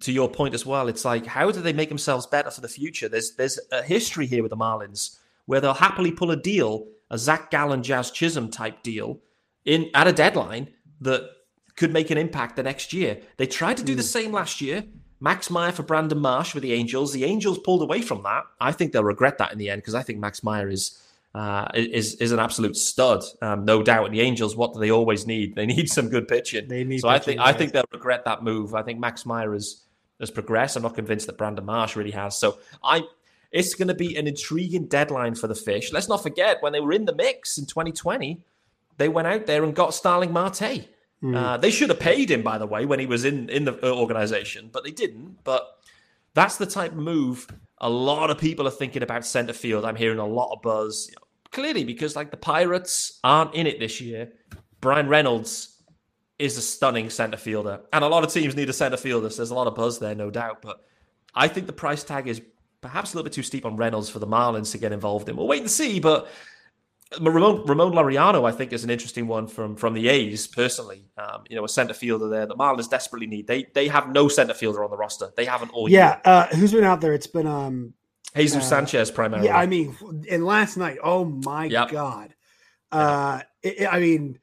To 0.00 0.12
your 0.12 0.28
point 0.28 0.52
as 0.52 0.66
well, 0.66 0.88
it's 0.88 1.04
like 1.04 1.26
how 1.26 1.52
do 1.52 1.60
they 1.60 1.72
make 1.72 1.88
themselves 1.88 2.26
better 2.26 2.50
for 2.50 2.60
the 2.60 2.68
future? 2.68 3.08
There's 3.08 3.36
there's 3.36 3.60
a 3.70 3.82
history 3.82 4.26
here 4.26 4.42
with 4.42 4.50
the 4.50 4.56
Marlins 4.56 5.18
where 5.46 5.60
they'll 5.60 5.74
happily 5.74 6.10
pull 6.10 6.32
a 6.32 6.36
deal, 6.36 6.88
a 7.08 7.16
Zach 7.16 7.52
Gallen, 7.52 7.84
Jazz 7.84 8.10
Chisholm 8.10 8.50
type 8.50 8.82
deal, 8.82 9.20
in 9.64 9.88
at 9.94 10.08
a 10.08 10.12
deadline 10.12 10.68
that 11.02 11.30
could 11.76 11.92
make 11.92 12.10
an 12.10 12.18
impact 12.18 12.56
the 12.56 12.64
next 12.64 12.92
year. 12.92 13.20
They 13.36 13.46
tried 13.46 13.76
to 13.76 13.84
do 13.84 13.94
the 13.94 14.02
hmm. 14.02 14.06
same 14.06 14.32
last 14.32 14.60
year. 14.60 14.84
Max 15.20 15.50
Meyer 15.50 15.72
for 15.72 15.82
Brandon 15.82 16.18
Marsh 16.18 16.54
with 16.54 16.62
the 16.62 16.72
Angels. 16.72 17.12
The 17.12 17.24
Angels 17.24 17.58
pulled 17.58 17.82
away 17.82 18.02
from 18.02 18.22
that. 18.24 18.44
I 18.60 18.72
think 18.72 18.92
they'll 18.92 19.04
regret 19.04 19.38
that 19.38 19.52
in 19.52 19.58
the 19.58 19.70
end 19.70 19.82
because 19.82 19.94
I 19.94 20.02
think 20.02 20.18
Max 20.18 20.42
Meyer 20.42 20.68
is 20.68 21.02
uh, 21.34 21.68
is 21.74 22.14
is 22.14 22.32
an 22.32 22.38
absolute 22.38 22.76
stud, 22.76 23.22
um, 23.42 23.64
no 23.64 23.82
doubt. 23.82 24.06
And 24.06 24.14
the 24.14 24.22
Angels, 24.22 24.56
what 24.56 24.72
do 24.74 24.80
they 24.80 24.90
always 24.90 25.26
need? 25.26 25.54
They 25.54 25.66
need 25.74 25.88
some 25.88 26.08
good 26.08 26.28
pitching. 26.28 26.68
They 26.68 26.84
need. 26.84 27.00
So 27.00 27.08
I 27.08 27.18
think 27.18 27.40
I 27.40 27.52
think 27.52 27.72
they'll 27.72 27.84
regret 27.92 28.24
that 28.24 28.42
move. 28.42 28.74
I 28.74 28.82
think 28.82 28.98
Max 28.98 29.26
Meyer 29.26 29.52
has 29.52 29.82
has 30.20 30.30
progressed. 30.30 30.76
I'm 30.76 30.82
not 30.82 30.94
convinced 30.94 31.26
that 31.26 31.38
Brandon 31.38 31.64
Marsh 31.64 31.96
really 31.96 32.12
has. 32.12 32.38
So 32.38 32.58
I, 32.82 33.02
it's 33.52 33.74
going 33.74 33.88
to 33.88 33.94
be 33.94 34.16
an 34.16 34.26
intriguing 34.26 34.86
deadline 34.86 35.34
for 35.34 35.46
the 35.46 35.54
Fish. 35.54 35.92
Let's 35.92 36.08
not 36.08 36.22
forget 36.22 36.62
when 36.62 36.72
they 36.72 36.80
were 36.80 36.92
in 36.92 37.04
the 37.04 37.14
mix 37.14 37.58
in 37.58 37.66
2020, 37.66 38.40
they 38.96 39.08
went 39.08 39.28
out 39.28 39.46
there 39.46 39.62
and 39.62 39.74
got 39.74 39.94
Starling 39.94 40.32
Marte. 40.32 40.88
Mm. 41.22 41.36
Uh, 41.36 41.56
they 41.56 41.70
should 41.70 41.88
have 41.88 42.00
paid 42.00 42.30
him, 42.30 42.42
by 42.42 42.58
the 42.58 42.66
way, 42.66 42.84
when 42.84 43.00
he 43.00 43.06
was 43.06 43.24
in 43.24 43.48
in 43.48 43.64
the 43.64 43.74
uh, 43.86 43.94
organization, 43.94 44.68
but 44.72 44.84
they 44.84 44.90
didn't. 44.90 45.42
But 45.44 45.66
that's 46.34 46.56
the 46.56 46.66
type 46.66 46.92
of 46.92 46.98
move 46.98 47.48
a 47.78 47.90
lot 47.90 48.30
of 48.30 48.38
people 48.38 48.66
are 48.66 48.72
thinking 48.72 49.02
about 49.02 49.26
center 49.26 49.52
field. 49.52 49.84
I'm 49.84 49.96
hearing 49.96 50.18
a 50.18 50.26
lot 50.26 50.52
of 50.52 50.62
buzz. 50.62 51.08
You 51.08 51.14
know, 51.16 51.26
clearly 51.50 51.84
because 51.84 52.16
like 52.16 52.30
the 52.30 52.36
Pirates 52.36 53.18
aren't 53.22 53.54
in 53.54 53.66
it 53.66 53.78
this 53.78 54.00
year. 54.00 54.32
Bryan 54.80 55.08
Reynolds 55.08 55.82
is 56.38 56.56
a 56.56 56.62
stunning 56.62 57.10
center 57.10 57.36
fielder, 57.36 57.80
and 57.92 58.04
a 58.04 58.08
lot 58.08 58.24
of 58.24 58.32
teams 58.32 58.54
need 58.56 58.68
a 58.68 58.72
center 58.72 58.96
fielder. 58.96 59.30
So 59.30 59.38
there's 59.38 59.50
a 59.50 59.54
lot 59.54 59.66
of 59.66 59.74
buzz 59.74 59.98
there, 59.98 60.14
no 60.14 60.30
doubt. 60.30 60.62
But 60.62 60.84
I 61.34 61.48
think 61.48 61.66
the 61.66 61.72
price 61.72 62.04
tag 62.04 62.28
is 62.28 62.40
perhaps 62.80 63.12
a 63.12 63.16
little 63.16 63.24
bit 63.24 63.32
too 63.32 63.42
steep 63.42 63.66
on 63.66 63.76
Reynolds 63.76 64.10
for 64.10 64.18
the 64.18 64.26
Marlins 64.26 64.72
to 64.72 64.78
get 64.78 64.92
involved 64.92 65.28
in. 65.28 65.36
We'll 65.36 65.48
wait 65.48 65.62
and 65.62 65.70
see, 65.70 66.00
but. 66.00 66.28
Ramon, 67.20 67.64
Ramon 67.66 67.92
Laureano, 67.92 68.48
I 68.48 68.52
think, 68.52 68.72
is 68.72 68.82
an 68.82 68.90
interesting 68.90 69.28
one 69.28 69.46
from 69.46 69.76
from 69.76 69.94
the 69.94 70.08
A's 70.08 70.46
personally. 70.48 71.06
Um, 71.16 71.44
you 71.48 71.54
know, 71.54 71.64
a 71.64 71.68
center 71.68 71.94
fielder 71.94 72.28
there 72.28 72.46
that 72.46 72.56
Marlins 72.56 72.90
desperately 72.90 73.28
need. 73.28 73.46
They 73.46 73.66
they 73.74 73.86
have 73.88 74.10
no 74.10 74.28
center 74.28 74.54
fielder 74.54 74.82
on 74.82 74.90
the 74.90 74.96
roster. 74.96 75.30
They 75.36 75.44
haven't 75.44 75.70
all. 75.70 75.88
Yeah, 75.88 76.18
uh, 76.24 76.46
who's 76.48 76.72
been 76.72 76.84
out 76.84 77.00
there? 77.00 77.14
It's 77.14 77.28
been 77.28 77.46
um, 77.46 77.94
Jesus 78.34 78.64
uh, 78.64 78.68
Sanchez 78.68 79.10
primarily. 79.12 79.46
Yeah, 79.46 79.56
I 79.56 79.66
mean, 79.66 79.96
and 80.28 80.44
last 80.44 80.76
night, 80.76 80.98
oh 81.02 81.24
my 81.24 81.66
yep. 81.66 81.90
god, 81.90 82.34
uh, 82.90 83.40
it, 83.62 83.86
I 83.90 84.00
mean, 84.00 84.40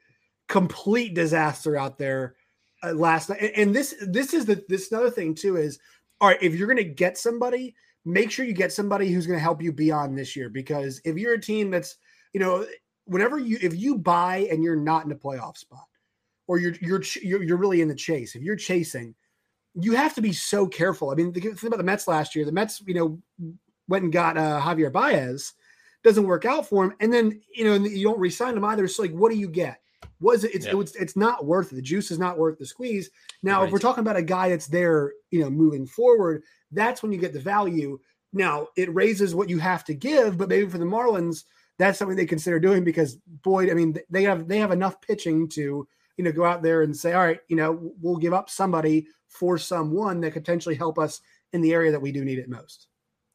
complete 0.48 1.16
disaster 1.16 1.76
out 1.76 1.98
there 1.98 2.36
uh, 2.82 2.94
last 2.94 3.30
night. 3.30 3.42
And, 3.42 3.52
and 3.58 3.76
this 3.76 3.94
this 4.08 4.34
is 4.34 4.46
the 4.46 4.64
this 4.70 4.90
another 4.90 5.12
thing 5.12 5.36
too 5.36 5.58
is 5.58 5.80
all 6.22 6.30
right. 6.30 6.42
If 6.42 6.56
you're 6.56 6.68
going 6.68 6.78
to 6.78 6.86
get 6.86 7.18
somebody, 7.18 7.76
make 8.06 8.32
sure 8.32 8.46
you 8.46 8.54
get 8.54 8.72
somebody 8.72 9.12
who's 9.12 9.28
going 9.28 9.38
to 9.38 9.44
help 9.44 9.62
you 9.62 9.74
beyond 9.74 10.18
this 10.18 10.34
year. 10.34 10.50
Because 10.50 11.02
if 11.04 11.18
you're 11.18 11.34
a 11.34 11.42
team 11.42 11.70
that's 11.70 11.98
you 12.34 12.40
know, 12.40 12.66
whenever 13.06 13.38
you 13.38 13.58
if 13.62 13.76
you 13.76 13.98
buy 13.98 14.48
and 14.52 14.64
you're 14.64 14.76
not 14.76 15.06
in 15.06 15.12
a 15.12 15.16
playoff 15.16 15.58
spot, 15.58 15.86
or 16.48 16.60
you're 16.60 16.76
you're 16.82 17.02
you're, 17.22 17.44
you're 17.44 17.58
really 17.58 17.82
in 17.82 17.88
the 17.88 17.96
chase, 17.96 18.36
if 18.36 18.42
you're 18.42 18.56
chasing 18.56 19.16
you 19.76 19.94
have 19.94 20.14
to 20.16 20.22
be 20.22 20.34
so 20.34 20.68
careful. 20.68 21.10
I 21.10 21.16
mean, 21.16 21.32
the 21.32 21.42
thing 21.42 21.68
about 21.68 21.78
the 21.78 21.84
Mets 21.84 22.08
last 22.08 22.36
year, 22.36 22.46
the 22.46 22.52
Mets, 22.52 22.82
you 22.86 22.94
know, 22.94 23.20
went 23.88 24.04
and 24.04 24.14
got 24.14 24.38
uh, 24.38 24.62
Javier 24.62 24.92
Baez, 24.92 25.54
doesn't 26.04 26.28
work 26.28 26.46
out 26.46 26.68
for 26.68 26.86
him, 26.86 26.94
and 27.00 27.12
then 27.12 27.42
you 27.54 27.64
know 27.64 27.76
you 27.76 28.04
don't 28.04 28.20
resign 28.20 28.58
him 28.58 28.66
either. 28.66 28.88
So 28.88 29.04
like, 29.04 29.12
what 29.12 29.32
do 29.32 29.38
you 29.38 29.48
get? 29.48 29.80
Was 30.20 30.44
it? 30.44 30.54
It's 30.54 30.66
yeah. 30.66 30.80
it's, 30.80 30.96
it's 30.96 31.16
not 31.16 31.46
worth 31.46 31.72
it. 31.72 31.76
The 31.76 31.82
juice 31.82 32.12
is 32.12 32.20
not 32.20 32.38
worth 32.38 32.60
the 32.60 32.66
squeeze. 32.66 33.10
Now, 33.42 33.60
right. 33.60 33.66
if 33.66 33.72
we're 33.72 33.80
talking 33.80 34.02
about 34.02 34.18
a 34.18 34.24
guy 34.24 34.50
that's 34.50 34.68
there, 34.68 35.14
you 35.32 35.40
know, 35.40 35.50
moving 35.50 35.86
forward, 35.86 36.44
that's 36.72 37.02
when 37.02 37.12
you 37.12 37.20
get 37.20 37.34
the 37.34 37.40
value. 37.40 38.00
Now 38.32 38.68
it 38.76 38.94
raises 38.94 39.36
what 39.36 39.50
you 39.50 39.60
have 39.60 39.84
to 39.86 39.94
give, 39.94 40.38
but 40.38 40.50
maybe 40.50 40.68
for 40.68 40.78
the 40.80 40.86
Marlins, 40.86 41.44
that's 41.80 42.00
something 42.00 42.16
they 42.16 42.26
consider 42.26 42.60
doing 42.60 42.84
because 42.84 43.18
Boyd. 43.44 43.70
I 43.70 43.74
mean, 43.74 43.98
they 44.10 44.24
have 44.24 44.48
they 44.48 44.60
have 44.60 44.72
enough 44.72 45.02
pitching 45.02 45.48
to 45.50 45.88
you 46.18 46.24
know 46.24 46.32
go 46.32 46.46
out 46.46 46.62
there 46.62 46.84
and 46.84 46.96
say, 46.96 47.14
all 47.14 47.26
right, 47.26 47.40
you 47.48 47.56
know, 47.56 47.94
we'll 48.02 48.18
give 48.18 48.34
up 48.34 48.50
somebody 48.50 49.08
for 49.28 49.58
someone 49.58 50.22
that 50.22 50.32
could 50.32 50.44
potentially 50.44 50.76
help 50.76 51.00
us 51.00 51.22
in 51.54 51.62
the 51.62 51.74
area 51.74 51.92
that 51.92 52.02
we 52.02 52.12
do 52.12 52.24
need 52.24 52.40
it 52.40 52.50
most 52.50 52.88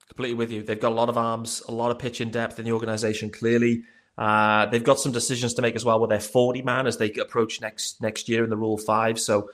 completely 0.08 0.34
with 0.34 0.50
you. 0.50 0.62
They've 0.62 0.80
got 0.80 0.92
a 0.92 0.94
lot 0.94 1.08
of 1.08 1.16
arms, 1.16 1.62
a 1.68 1.72
lot 1.72 1.90
of 1.90 1.98
pitching 1.98 2.30
depth 2.30 2.58
in 2.58 2.64
the 2.64 2.72
organization. 2.72 3.30
Clearly, 3.30 3.84
uh, 4.16 4.66
they've 4.66 4.82
got 4.82 4.98
some 4.98 5.12
decisions 5.12 5.54
to 5.54 5.62
make 5.62 5.76
as 5.76 5.84
well 5.84 6.00
with 6.00 6.10
their 6.10 6.20
forty 6.20 6.62
man 6.62 6.86
as 6.86 6.96
they 6.96 7.12
approach 7.12 7.60
next 7.60 8.02
next 8.02 8.28
year 8.28 8.44
in 8.44 8.50
the 8.50 8.56
Rule 8.56 8.78
Five. 8.78 9.20
So 9.20 9.50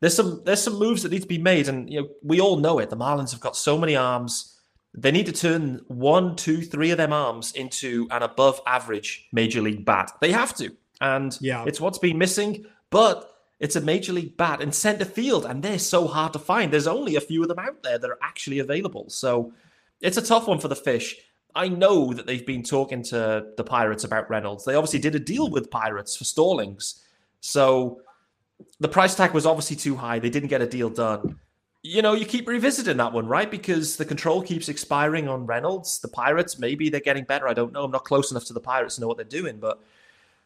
there's 0.00 0.14
some 0.14 0.42
there's 0.44 0.62
some 0.62 0.78
moves 0.78 1.02
that 1.02 1.12
need 1.12 1.22
to 1.22 1.28
be 1.28 1.38
made, 1.38 1.68
and 1.68 1.88
you 1.90 2.02
know 2.02 2.08
we 2.22 2.40
all 2.40 2.56
know 2.56 2.78
it. 2.78 2.90
The 2.90 2.96
Marlins 2.96 3.30
have 3.30 3.40
got 3.40 3.56
so 3.56 3.78
many 3.78 3.96
arms. 3.96 4.51
They 4.94 5.10
need 5.10 5.26
to 5.26 5.32
turn 5.32 5.80
one, 5.88 6.36
two, 6.36 6.60
three 6.60 6.90
of 6.90 6.98
them 6.98 7.12
arms 7.12 7.52
into 7.52 8.06
an 8.10 8.22
above 8.22 8.60
average 8.66 9.28
major 9.32 9.62
league 9.62 9.84
bat. 9.84 10.12
They 10.20 10.32
have 10.32 10.54
to, 10.56 10.76
and 11.00 11.36
yeah, 11.40 11.64
it's 11.66 11.80
what's 11.80 11.98
been 11.98 12.18
missing. 12.18 12.66
But 12.90 13.28
it's 13.58 13.76
a 13.76 13.80
major 13.80 14.12
league 14.12 14.36
bat 14.36 14.60
in 14.60 14.70
center 14.72 15.04
field, 15.04 15.46
and 15.46 15.62
they're 15.62 15.78
so 15.78 16.06
hard 16.06 16.34
to 16.34 16.38
find. 16.38 16.72
There's 16.72 16.86
only 16.86 17.16
a 17.16 17.20
few 17.20 17.42
of 17.42 17.48
them 17.48 17.58
out 17.58 17.82
there 17.82 17.98
that 17.98 18.10
are 18.10 18.18
actually 18.20 18.58
available. 18.58 19.08
So 19.08 19.52
it's 20.00 20.18
a 20.18 20.22
tough 20.22 20.46
one 20.46 20.58
for 20.58 20.68
the 20.68 20.76
Fish. 20.76 21.16
I 21.54 21.68
know 21.68 22.12
that 22.12 22.26
they've 22.26 22.44
been 22.44 22.62
talking 22.62 23.02
to 23.04 23.46
the 23.56 23.64
Pirates 23.64 24.04
about 24.04 24.28
Reynolds. 24.28 24.64
They 24.64 24.74
obviously 24.74 24.98
did 24.98 25.14
a 25.14 25.20
deal 25.20 25.48
with 25.50 25.70
Pirates 25.70 26.16
for 26.16 26.24
Stallings. 26.24 27.02
So 27.40 28.00
the 28.80 28.88
price 28.88 29.14
tag 29.14 29.32
was 29.32 29.46
obviously 29.46 29.76
too 29.76 29.96
high. 29.96 30.18
They 30.18 30.30
didn't 30.30 30.48
get 30.48 30.60
a 30.60 30.66
deal 30.66 30.90
done. 30.90 31.38
You 31.84 32.00
know, 32.00 32.14
you 32.14 32.26
keep 32.26 32.46
revisiting 32.46 32.96
that 32.98 33.12
one, 33.12 33.26
right? 33.26 33.50
Because 33.50 33.96
the 33.96 34.04
control 34.04 34.40
keeps 34.40 34.68
expiring 34.68 35.28
on 35.28 35.46
Reynolds. 35.46 35.98
The 35.98 36.08
Pirates, 36.08 36.58
maybe 36.58 36.88
they're 36.88 37.00
getting 37.00 37.24
better. 37.24 37.48
I 37.48 37.54
don't 37.54 37.72
know. 37.72 37.82
I'm 37.82 37.90
not 37.90 38.04
close 38.04 38.30
enough 38.30 38.44
to 38.46 38.52
the 38.52 38.60
Pirates 38.60 38.94
to 38.94 39.00
know 39.00 39.08
what 39.08 39.16
they're 39.16 39.26
doing, 39.26 39.58
but 39.58 39.82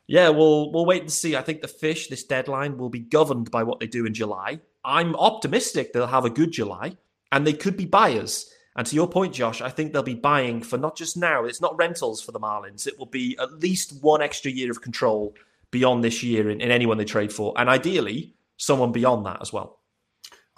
yeah, 0.07 0.29
we'll 0.31 0.73
we'll 0.73 0.87
wait 0.87 1.03
and 1.03 1.13
see. 1.13 1.37
I 1.37 1.43
think 1.43 1.61
the 1.61 1.69
fish, 1.69 2.09
this 2.09 2.25
deadline, 2.25 2.79
will 2.79 2.89
be 2.89 3.01
governed 3.01 3.51
by 3.51 3.65
what 3.65 3.81
they 3.81 3.87
do 3.87 4.07
in 4.07 4.15
July. 4.15 4.61
I'm 4.85 5.17
optimistic 5.17 5.93
they'll 5.93 6.07
have 6.07 6.25
a 6.25 6.31
good 6.31 6.53
July, 6.53 6.97
and 7.33 7.47
they 7.47 7.53
could 7.53 7.77
be 7.77 7.87
buyers. 7.87 8.51
And 8.77 8.87
to 8.87 8.95
your 8.95 9.09
point, 9.09 9.35
Josh, 9.35 9.61
I 9.61 9.71
think 9.71 9.93
they'll 9.93 10.03
be 10.03 10.15
buying 10.15 10.63
for 10.63 10.79
not 10.79 10.97
just 10.97 11.17
now. 11.17 11.45
It's 11.45 11.61
not 11.61 11.77
rentals 11.77 12.23
for 12.23 12.33
the 12.33 12.41
Marlins. 12.41 12.87
It 12.87 12.99
will 12.99 13.07
be 13.07 13.37
at 13.41 13.61
least 13.61 14.03
one 14.03 14.23
extra 14.23 14.51
year 14.51 14.71
of 14.71 14.83
control 14.83 15.35
beyond 15.71 16.05
this 16.05 16.23
year 16.23 16.51
in, 16.51 16.61
in 16.61 16.71
anyone 16.71 16.99
they 16.99 17.05
trade 17.05 17.33
for, 17.33 17.53
and 17.57 17.69
ideally 17.69 18.35
someone 18.59 18.93
beyond 18.93 19.27
that 19.27 19.43
as 19.43 19.53
well. 19.53 19.81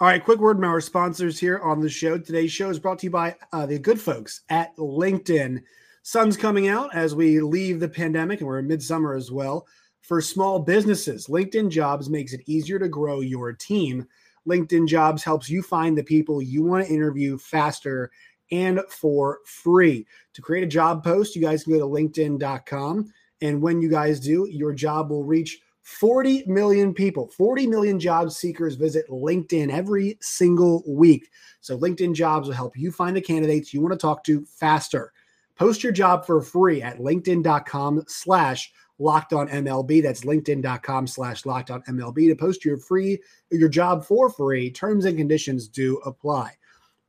All 0.01 0.07
right, 0.07 0.23
quick 0.23 0.39
word 0.39 0.55
from 0.55 0.63
our 0.63 0.79
sponsors 0.79 1.37
here 1.37 1.59
on 1.59 1.81
the 1.81 1.89
show. 1.89 2.17
Today's 2.17 2.53
show 2.53 2.69
is 2.69 2.79
brought 2.79 2.99
to 2.99 3.07
you 3.07 3.11
by 3.11 3.35
uh, 3.51 3.65
the 3.65 3.77
good 3.77 3.99
folks 3.99 4.43
at 4.47 4.73
LinkedIn. 4.77 5.61
Sun's 6.03 6.37
coming 6.37 6.69
out 6.69 6.95
as 6.95 7.15
we 7.15 7.41
leave 7.41 7.81
the 7.81 7.89
pandemic, 7.89 8.39
and 8.39 8.47
we're 8.47 8.59
in 8.59 8.67
midsummer 8.69 9.13
as 9.13 9.29
well. 9.29 9.67
For 9.99 10.21
small 10.21 10.57
businesses, 10.57 11.27
LinkedIn 11.27 11.69
Jobs 11.69 12.09
makes 12.09 12.31
it 12.31 12.43
easier 12.45 12.79
to 12.79 12.87
grow 12.87 13.19
your 13.19 13.51
team. 13.51 14.07
LinkedIn 14.47 14.87
Jobs 14.87 15.21
helps 15.21 15.49
you 15.49 15.61
find 15.61 15.97
the 15.97 16.03
people 16.05 16.41
you 16.41 16.63
want 16.63 16.87
to 16.87 16.93
interview 16.93 17.37
faster 17.37 18.09
and 18.53 18.79
for 18.87 19.39
free. 19.43 20.07
To 20.31 20.41
create 20.41 20.63
a 20.63 20.67
job 20.67 21.03
post, 21.03 21.35
you 21.35 21.41
guys 21.41 21.65
can 21.65 21.73
go 21.73 21.79
to 21.79 21.85
linkedin.com 21.85 23.11
and 23.41 23.61
when 23.61 23.81
you 23.81 23.89
guys 23.89 24.19
do, 24.19 24.47
your 24.49 24.73
job 24.73 25.09
will 25.09 25.23
reach 25.23 25.61
40 25.89 26.43
million 26.45 26.93
people. 26.93 27.27
40 27.27 27.65
million 27.65 27.99
job 27.99 28.31
seekers 28.31 28.75
visit 28.75 29.07
LinkedIn 29.09 29.71
every 29.71 30.17
single 30.21 30.83
week. 30.87 31.29
So 31.61 31.77
LinkedIn 31.77 32.13
jobs 32.13 32.47
will 32.47 32.55
help 32.55 32.77
you 32.77 32.91
find 32.91 33.15
the 33.15 33.21
candidates 33.21 33.73
you 33.73 33.81
want 33.81 33.93
to 33.93 33.97
talk 33.97 34.23
to 34.25 34.45
faster. 34.45 35.11
Post 35.55 35.83
your 35.83 35.91
job 35.91 36.25
for 36.25 36.41
free 36.41 36.81
at 36.81 36.99
linkedin.com 36.99 38.03
slash 38.07 38.71
locked 38.99 39.33
on 39.33 39.49
MLB. 39.49 40.03
That's 40.03 40.21
linkedin.com 40.21 41.07
slash 41.07 41.45
locked 41.45 41.71
on 41.71 41.81
MLB 41.83 42.29
to 42.29 42.35
post 42.35 42.63
your 42.63 42.77
free 42.77 43.19
your 43.49 43.67
job 43.67 44.05
for 44.05 44.29
free. 44.29 44.69
Terms 44.69 45.05
and 45.05 45.17
conditions 45.17 45.67
do 45.67 45.97
apply. 46.05 46.51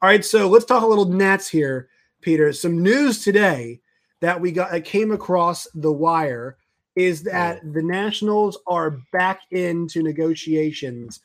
All 0.03 0.09
right, 0.09 0.25
so 0.25 0.49
let's 0.49 0.65
talk 0.65 0.83
a 0.83 0.87
little 0.87 1.05
Nats 1.05 1.49
here, 1.49 1.91
Peter. 2.23 2.53
Some 2.55 2.83
news 2.83 3.23
today 3.23 3.81
that 4.21 4.41
we 4.41 4.53
got 4.53 4.71
that 4.71 4.85
came 4.85 5.13
across 5.13 5.69
the 5.75 5.93
wire 5.93 6.57
is 6.97 7.23
that 7.23 7.61
the 7.73 7.83
Nationals 7.83 8.59
are 8.67 8.99
back 9.13 9.41
into 9.51 10.03
negotiations 10.03 11.21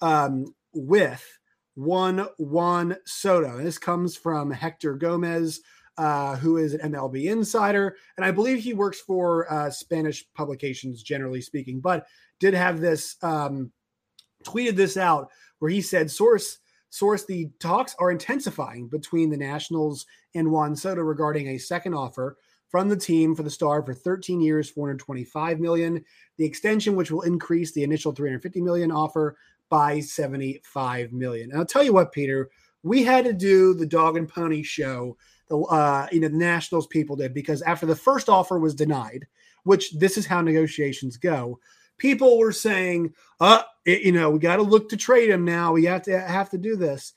um, 0.00 0.46
with 0.72 1.38
one 1.74 2.26
Juan 2.38 2.96
Soto. 3.04 3.58
This 3.58 3.78
comes 3.78 4.16
from 4.16 4.50
Hector 4.50 4.94
Gomez, 4.94 5.60
uh, 5.96 6.36
who 6.36 6.56
is 6.56 6.74
an 6.74 6.92
MLB 6.92 7.30
insider, 7.30 7.96
and 8.16 8.24
I 8.24 8.30
believe 8.30 8.62
he 8.62 8.74
works 8.74 9.00
for 9.00 9.50
uh, 9.52 9.70
Spanish 9.70 10.24
publications, 10.34 11.02
generally 11.02 11.40
speaking, 11.40 11.80
but 11.80 12.06
did 12.38 12.54
have 12.54 12.80
this 12.80 13.16
um, 13.22 13.72
tweeted 14.44 14.76
this 14.76 14.96
out 14.96 15.30
where 15.58 15.70
he 15.70 15.82
said, 15.82 16.10
"Source." 16.10 16.58
Source, 16.92 17.24
the 17.24 17.48
talks 17.60 17.94
are 18.00 18.10
intensifying 18.10 18.88
between 18.88 19.30
the 19.30 19.36
Nationals 19.36 20.06
and 20.34 20.50
Juan 20.50 20.74
Soto 20.74 21.02
regarding 21.02 21.46
a 21.46 21.58
second 21.58 21.94
offer 21.94 22.36
from 22.70 22.88
the 22.88 22.96
team 22.96 23.34
for 23.34 23.42
the 23.42 23.50
star 23.50 23.82
for 23.84 23.92
13 23.92 24.40
years, 24.40 24.70
425 24.70 25.60
million. 25.60 26.04
The 26.38 26.44
extension, 26.44 26.96
which 26.96 27.10
will 27.10 27.22
increase 27.22 27.72
the 27.72 27.82
initial 27.82 28.12
350 28.12 28.60
million 28.60 28.90
offer 28.90 29.36
by 29.68 30.00
75 30.00 31.12
million. 31.12 31.50
And 31.50 31.58
I'll 31.58 31.66
tell 31.66 31.82
you 31.82 31.92
what, 31.92 32.12
Peter, 32.12 32.50
we 32.82 33.02
had 33.02 33.24
to 33.24 33.32
do 33.32 33.74
the 33.74 33.86
dog 33.86 34.16
and 34.16 34.28
pony 34.28 34.62
show. 34.62 35.16
The 35.48 35.58
uh, 35.58 36.06
you 36.12 36.20
know 36.20 36.28
the 36.28 36.36
Nationals 36.36 36.86
people 36.86 37.16
did 37.16 37.34
because 37.34 37.60
after 37.62 37.84
the 37.84 37.96
first 37.96 38.28
offer 38.28 38.58
was 38.58 38.74
denied, 38.74 39.26
which 39.64 39.92
this 39.92 40.16
is 40.16 40.24
how 40.24 40.40
negotiations 40.40 41.16
go 41.16 41.58
people 42.00 42.38
were 42.38 42.50
saying, 42.50 43.14
uh, 43.38 43.62
it, 43.84 44.02
you 44.02 44.10
know, 44.10 44.30
we 44.30 44.40
got 44.40 44.56
to 44.56 44.62
look 44.62 44.88
to 44.88 44.96
trade 44.96 45.30
him 45.30 45.44
now. 45.44 45.72
We 45.72 45.84
have 45.84 46.02
to 46.02 46.18
have 46.18 46.50
to 46.50 46.58
do 46.58 46.74
this. 46.74 47.12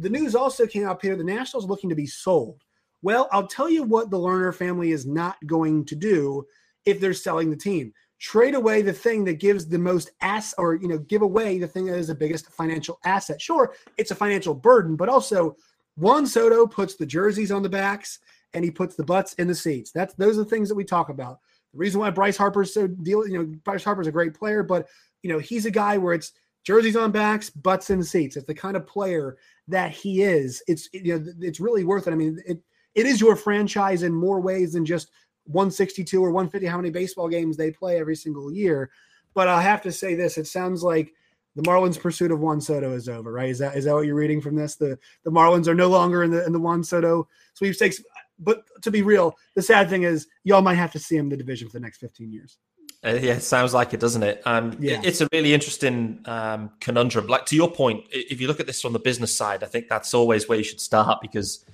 The 0.00 0.08
news 0.08 0.34
also 0.34 0.66
came 0.66 0.84
out 0.84 1.00
here. 1.00 1.14
The 1.14 1.22
Nationals 1.22 1.66
looking 1.66 1.90
to 1.90 1.94
be 1.94 2.06
sold. 2.06 2.63
Well, 3.04 3.28
I'll 3.32 3.46
tell 3.46 3.68
you 3.68 3.82
what 3.82 4.08
the 4.08 4.16
Lerner 4.16 4.54
family 4.54 4.90
is 4.90 5.04
not 5.04 5.36
going 5.44 5.84
to 5.84 5.94
do 5.94 6.46
if 6.86 7.00
they're 7.00 7.12
selling 7.12 7.50
the 7.50 7.56
team. 7.56 7.92
Trade 8.18 8.54
away 8.54 8.80
the 8.80 8.94
thing 8.94 9.24
that 9.24 9.40
gives 9.40 9.68
the 9.68 9.78
most 9.78 10.12
ass, 10.22 10.54
or 10.56 10.76
you 10.76 10.88
know, 10.88 10.96
give 10.96 11.20
away 11.20 11.58
the 11.58 11.68
thing 11.68 11.84
that 11.84 11.98
is 11.98 12.06
the 12.06 12.14
biggest 12.14 12.50
financial 12.50 12.98
asset. 13.04 13.42
Sure, 13.42 13.74
it's 13.98 14.10
a 14.10 14.14
financial 14.14 14.54
burden, 14.54 14.96
but 14.96 15.10
also 15.10 15.54
Juan 15.96 16.26
Soto 16.26 16.66
puts 16.66 16.94
the 16.94 17.04
jerseys 17.04 17.52
on 17.52 17.62
the 17.62 17.68
backs 17.68 18.20
and 18.54 18.64
he 18.64 18.70
puts 18.70 18.96
the 18.96 19.04
butts 19.04 19.34
in 19.34 19.48
the 19.48 19.54
seats. 19.54 19.90
That's 19.90 20.14
those 20.14 20.38
are 20.38 20.44
the 20.44 20.48
things 20.48 20.70
that 20.70 20.74
we 20.74 20.84
talk 20.84 21.10
about. 21.10 21.40
The 21.74 21.78
reason 21.80 22.00
why 22.00 22.08
Bryce 22.08 22.38
Harper's 22.38 22.72
so 22.72 22.86
deal, 22.86 23.28
you 23.28 23.36
know, 23.36 23.44
Bryce 23.64 23.84
Harper's 23.84 24.06
a 24.06 24.12
great 24.12 24.32
player, 24.32 24.62
but 24.62 24.88
you 25.22 25.30
know, 25.30 25.38
he's 25.38 25.66
a 25.66 25.70
guy 25.70 25.98
where 25.98 26.14
it's 26.14 26.32
jerseys 26.64 26.96
on 26.96 27.12
backs, 27.12 27.50
butts 27.50 27.90
in 27.90 28.02
seats. 28.02 28.38
It's 28.38 28.46
the 28.46 28.54
kind 28.54 28.78
of 28.78 28.86
player 28.86 29.36
that 29.68 29.90
he 29.90 30.22
is. 30.22 30.62
It's 30.66 30.88
you 30.94 31.18
know, 31.18 31.32
it's 31.42 31.60
really 31.60 31.84
worth 31.84 32.06
it. 32.06 32.12
I 32.12 32.16
mean, 32.16 32.40
it 32.46 32.62
it 32.94 33.06
is 33.06 33.20
your 33.20 33.36
franchise 33.36 34.02
in 34.02 34.12
more 34.12 34.40
ways 34.40 34.72
than 34.72 34.84
just 34.84 35.10
162 35.44 36.22
or 36.22 36.30
150 36.30 36.66
how 36.66 36.76
many 36.76 36.90
baseball 36.90 37.28
games 37.28 37.56
they 37.56 37.70
play 37.70 37.98
every 37.98 38.16
single 38.16 38.52
year. 38.52 38.90
But 39.34 39.48
I 39.48 39.62
have 39.62 39.82
to 39.82 39.92
say 39.92 40.14
this, 40.14 40.38
it 40.38 40.46
sounds 40.46 40.82
like 40.82 41.12
the 41.56 41.62
Marlins' 41.62 42.00
pursuit 42.00 42.32
of 42.32 42.40
Juan 42.40 42.60
Soto 42.60 42.92
is 42.92 43.08
over, 43.08 43.32
right? 43.32 43.48
Is 43.48 43.58
that 43.58 43.76
is 43.76 43.84
that 43.84 43.94
what 43.94 44.06
you're 44.06 44.14
reading 44.14 44.40
from 44.40 44.56
this? 44.56 44.76
The 44.76 44.98
the 45.24 45.30
Marlins 45.30 45.68
are 45.68 45.74
no 45.74 45.88
longer 45.88 46.22
in 46.24 46.30
the 46.30 46.44
in 46.44 46.52
the 46.52 46.60
Juan 46.60 46.82
Soto 46.82 47.28
sweepstakes 47.54 48.00
but 48.38 48.64
to 48.82 48.90
be 48.90 49.02
real, 49.02 49.36
the 49.54 49.62
sad 49.62 49.88
thing 49.88 50.02
is 50.02 50.26
y'all 50.44 50.62
might 50.62 50.74
have 50.74 50.92
to 50.92 50.98
see 50.98 51.16
him 51.16 51.26
in 51.26 51.30
the 51.30 51.36
division 51.36 51.68
for 51.68 51.74
the 51.74 51.80
next 51.80 51.98
15 51.98 52.32
years. 52.32 52.58
Uh, 53.04 53.18
yeah, 53.20 53.34
it 53.34 53.42
sounds 53.42 53.74
like 53.74 53.92
it, 53.92 54.00
doesn't 54.00 54.22
it? 54.22 54.42
Um, 54.46 54.76
yeah. 54.80 54.98
It, 54.98 55.06
it's 55.06 55.20
a 55.20 55.28
really 55.30 55.52
interesting 55.52 56.20
um, 56.24 56.70
conundrum. 56.80 57.26
Like 57.26 57.44
to 57.46 57.56
your 57.56 57.70
point, 57.70 58.04
if 58.10 58.40
you 58.40 58.46
look 58.46 58.60
at 58.60 58.66
this 58.66 58.80
from 58.80 58.94
the 58.94 58.98
business 58.98 59.36
side, 59.36 59.62
I 59.62 59.66
think 59.66 59.88
that's 59.88 60.14
always 60.14 60.48
where 60.48 60.56
you 60.56 60.64
should 60.64 60.80
start 60.80 61.20
because 61.20 61.66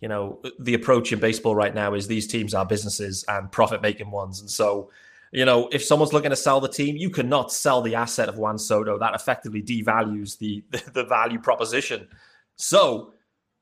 you 0.00 0.08
know 0.08 0.40
the 0.58 0.74
approach 0.74 1.12
in 1.12 1.18
baseball 1.18 1.54
right 1.54 1.74
now 1.74 1.94
is 1.94 2.06
these 2.06 2.26
teams 2.26 2.54
are 2.54 2.66
businesses 2.66 3.24
and 3.28 3.50
profit 3.50 3.82
making 3.82 4.10
ones, 4.10 4.40
and 4.40 4.50
so 4.50 4.90
you 5.32 5.44
know 5.44 5.68
if 5.72 5.84
someone's 5.84 6.12
looking 6.12 6.30
to 6.30 6.36
sell 6.36 6.60
the 6.60 6.68
team, 6.68 6.96
you 6.96 7.10
cannot 7.10 7.52
sell 7.52 7.82
the 7.82 7.94
asset 7.94 8.28
of 8.28 8.38
Juan 8.38 8.58
Soto. 8.58 8.98
That 8.98 9.14
effectively 9.14 9.62
devalues 9.62 10.38
the 10.38 10.64
the, 10.70 10.82
the 10.92 11.04
value 11.04 11.38
proposition. 11.38 12.08
So 12.56 13.12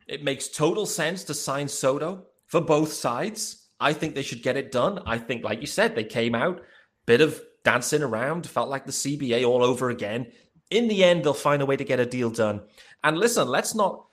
it 0.07 0.23
makes 0.23 0.49
total 0.49 0.87
sense 0.87 1.25
to 1.25 1.35
sign 1.35 1.69
Soto 1.69 2.26
for 2.47 2.61
both 2.61 2.93
sides. 2.93 3.69
I 3.81 3.93
think 3.93 4.14
they 4.14 4.23
should 4.23 4.43
get 4.43 4.57
it 4.57 4.73
done. 4.73 5.00
I 5.07 5.19
think, 5.19 5.45
like 5.45 5.61
you 5.61 5.67
said, 5.67 5.95
they 5.95 6.05
came 6.05 6.35
out, 6.35 6.62
bit 7.07 7.21
of 7.21 7.41
dancing 7.64 8.03
around, 8.03 8.47
felt 8.47 8.69
like 8.69 8.87
the 8.87 8.93
CBA 8.93 9.47
all 9.47 9.64
over 9.64 9.91
again. 9.91 10.31
In 10.71 10.88
the 10.88 11.05
end, 11.05 11.25
they'll 11.25 11.35
find 11.35 11.62
a 11.62 11.67
way 11.67 11.76
to 11.76 11.85
get 11.85 12.00
a 12.00 12.07
deal 12.07 12.31
done. 12.31 12.62
And 13.03 13.19
listen, 13.19 13.49
let's 13.49 13.75
not 13.75 14.07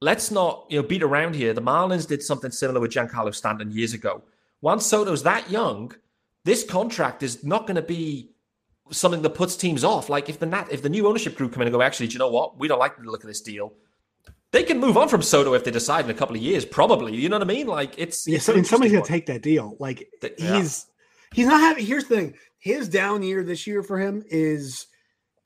let's 0.00 0.30
not 0.30 0.66
you 0.68 0.80
know 0.80 0.86
beat 0.86 1.02
around 1.02 1.34
here. 1.34 1.52
The 1.52 1.62
Marlins 1.62 2.06
did 2.06 2.22
something 2.22 2.50
similar 2.50 2.80
with 2.80 2.92
Giancarlo 2.92 3.34
Stanton 3.34 3.70
years 3.70 3.94
ago. 3.94 4.22
Once 4.60 4.86
Soto's 4.86 5.22
that 5.22 5.50
young, 5.50 5.92
this 6.44 6.64
contract 6.64 7.22
is 7.22 7.44
not 7.44 7.66
going 7.66 7.76
to 7.76 7.82
be 7.82 8.30
something 8.90 9.22
that 9.22 9.30
puts 9.30 9.56
teams 9.56 9.84
off. 9.84 10.08
Like 10.08 10.28
if 10.28 10.38
the 10.38 10.46
Nat, 10.46 10.68
if 10.70 10.82
the 10.82 10.88
new 10.88 11.06
ownership 11.06 11.36
group 11.36 11.52
come 11.52 11.62
in 11.62 11.68
and 11.68 11.74
go, 11.74 11.82
actually, 11.82 12.08
do 12.08 12.14
you 12.14 12.18
know 12.18 12.30
what? 12.30 12.58
We 12.58 12.68
don't 12.68 12.78
like 12.78 12.96
the 12.96 13.04
look 13.04 13.22
of 13.22 13.28
this 13.28 13.40
deal 13.40 13.72
they 14.50 14.62
can 14.62 14.78
move 14.78 14.96
on 14.96 15.08
from 15.08 15.22
Soto 15.22 15.54
if 15.54 15.64
they 15.64 15.70
decide 15.70 16.04
in 16.04 16.10
a 16.10 16.14
couple 16.14 16.36
of 16.36 16.42
years, 16.42 16.64
probably. 16.64 17.14
You 17.14 17.28
know 17.28 17.36
what 17.36 17.42
I 17.42 17.52
mean? 17.52 17.66
Like 17.66 17.94
it's, 17.98 18.26
yeah. 18.26 18.38
So, 18.38 18.54
and 18.54 18.66
somebody's 18.66 18.92
gonna 18.92 19.04
take 19.04 19.26
that 19.26 19.42
deal. 19.42 19.76
Like 19.78 20.08
yeah. 20.38 20.56
he's 20.56 20.86
he's 21.34 21.46
not 21.46 21.60
having. 21.60 21.84
Here's 21.84 22.04
the 22.04 22.16
thing: 22.16 22.34
his 22.58 22.88
down 22.88 23.22
year 23.22 23.42
this 23.42 23.66
year 23.66 23.82
for 23.82 23.98
him 23.98 24.24
is 24.28 24.86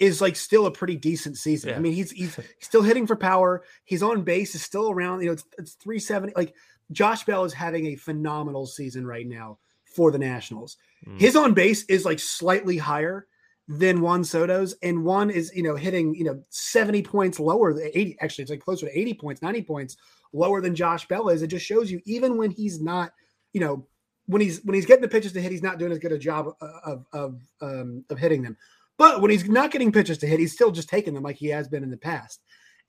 is 0.02 0.20
like 0.20 0.34
still 0.34 0.66
a 0.66 0.70
pretty 0.70 0.96
decent 0.96 1.38
season. 1.38 1.70
Yeah. 1.70 1.76
I 1.76 1.78
mean, 1.78 1.92
he's 1.92 2.10
he's 2.10 2.36
still 2.58 2.82
hitting 2.82 3.06
for 3.06 3.14
power. 3.14 3.62
He's 3.84 4.02
on 4.02 4.22
base. 4.22 4.54
Is 4.56 4.62
still 4.62 4.90
around. 4.90 5.20
You 5.20 5.26
know, 5.26 5.32
it's 5.32 5.44
it's 5.58 5.74
three 5.74 6.00
seventy. 6.00 6.32
Like 6.34 6.54
Josh 6.90 7.24
Bell 7.24 7.44
is 7.44 7.52
having 7.52 7.86
a 7.86 7.96
phenomenal 7.96 8.66
season 8.66 9.06
right 9.06 9.26
now 9.26 9.58
for 9.84 10.10
the 10.10 10.18
Nationals. 10.18 10.76
Mm. 11.06 11.20
His 11.20 11.36
on 11.36 11.54
base 11.54 11.84
is 11.84 12.04
like 12.04 12.18
slightly 12.18 12.76
higher 12.76 13.28
than 13.68 14.00
Juan 14.00 14.24
Soto's, 14.24 14.74
and 14.82 15.04
one 15.04 15.30
is 15.30 15.52
you 15.54 15.62
know 15.62 15.76
hitting 15.76 16.16
you 16.16 16.24
know 16.24 16.42
70 16.50 17.02
points 17.02 17.38
lower 17.38 17.72
than 17.72 17.88
80. 17.94 18.16
Actually, 18.20 18.42
it's 18.42 18.50
like 18.50 18.60
closer 18.60 18.86
to 18.86 18.98
80 18.98 19.14
points, 19.14 19.40
90 19.40 19.62
points 19.62 19.96
lower 20.32 20.60
than 20.60 20.74
Josh 20.74 21.06
Bell 21.06 21.28
is. 21.28 21.42
It 21.42 21.46
just 21.46 21.64
shows 21.64 21.92
you 21.92 22.00
even 22.06 22.36
when 22.36 22.50
he's 22.50 22.80
not, 22.80 23.12
you 23.52 23.60
know, 23.60 23.86
when 24.26 24.42
he's 24.42 24.64
when 24.64 24.74
he's 24.74 24.86
getting 24.86 25.02
the 25.02 25.08
pitches 25.08 25.32
to 25.34 25.40
hit, 25.40 25.52
he's 25.52 25.62
not 25.62 25.78
doing 25.78 25.92
as 25.92 26.00
good 26.00 26.10
a 26.10 26.18
job 26.18 26.48
of 26.60 27.06
of 27.12 27.40
um, 27.60 28.04
of 28.10 28.18
hitting 28.18 28.42
them. 28.42 28.56
But 28.98 29.20
when 29.20 29.30
he's 29.30 29.48
not 29.48 29.70
getting 29.70 29.92
pitches 29.92 30.18
to 30.18 30.26
hit, 30.26 30.40
he's 30.40 30.52
still 30.52 30.70
just 30.70 30.88
taking 30.88 31.14
them 31.14 31.22
like 31.22 31.36
he 31.36 31.48
has 31.48 31.68
been 31.68 31.82
in 31.82 31.90
the 31.90 31.96
past. 31.96 32.40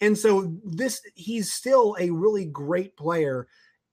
And 0.01 0.17
so 0.17 0.53
this 0.65 1.01
he's 1.15 1.51
still 1.51 1.95
a 1.99 2.09
really 2.09 2.45
great 2.45 2.95
player. 2.97 3.47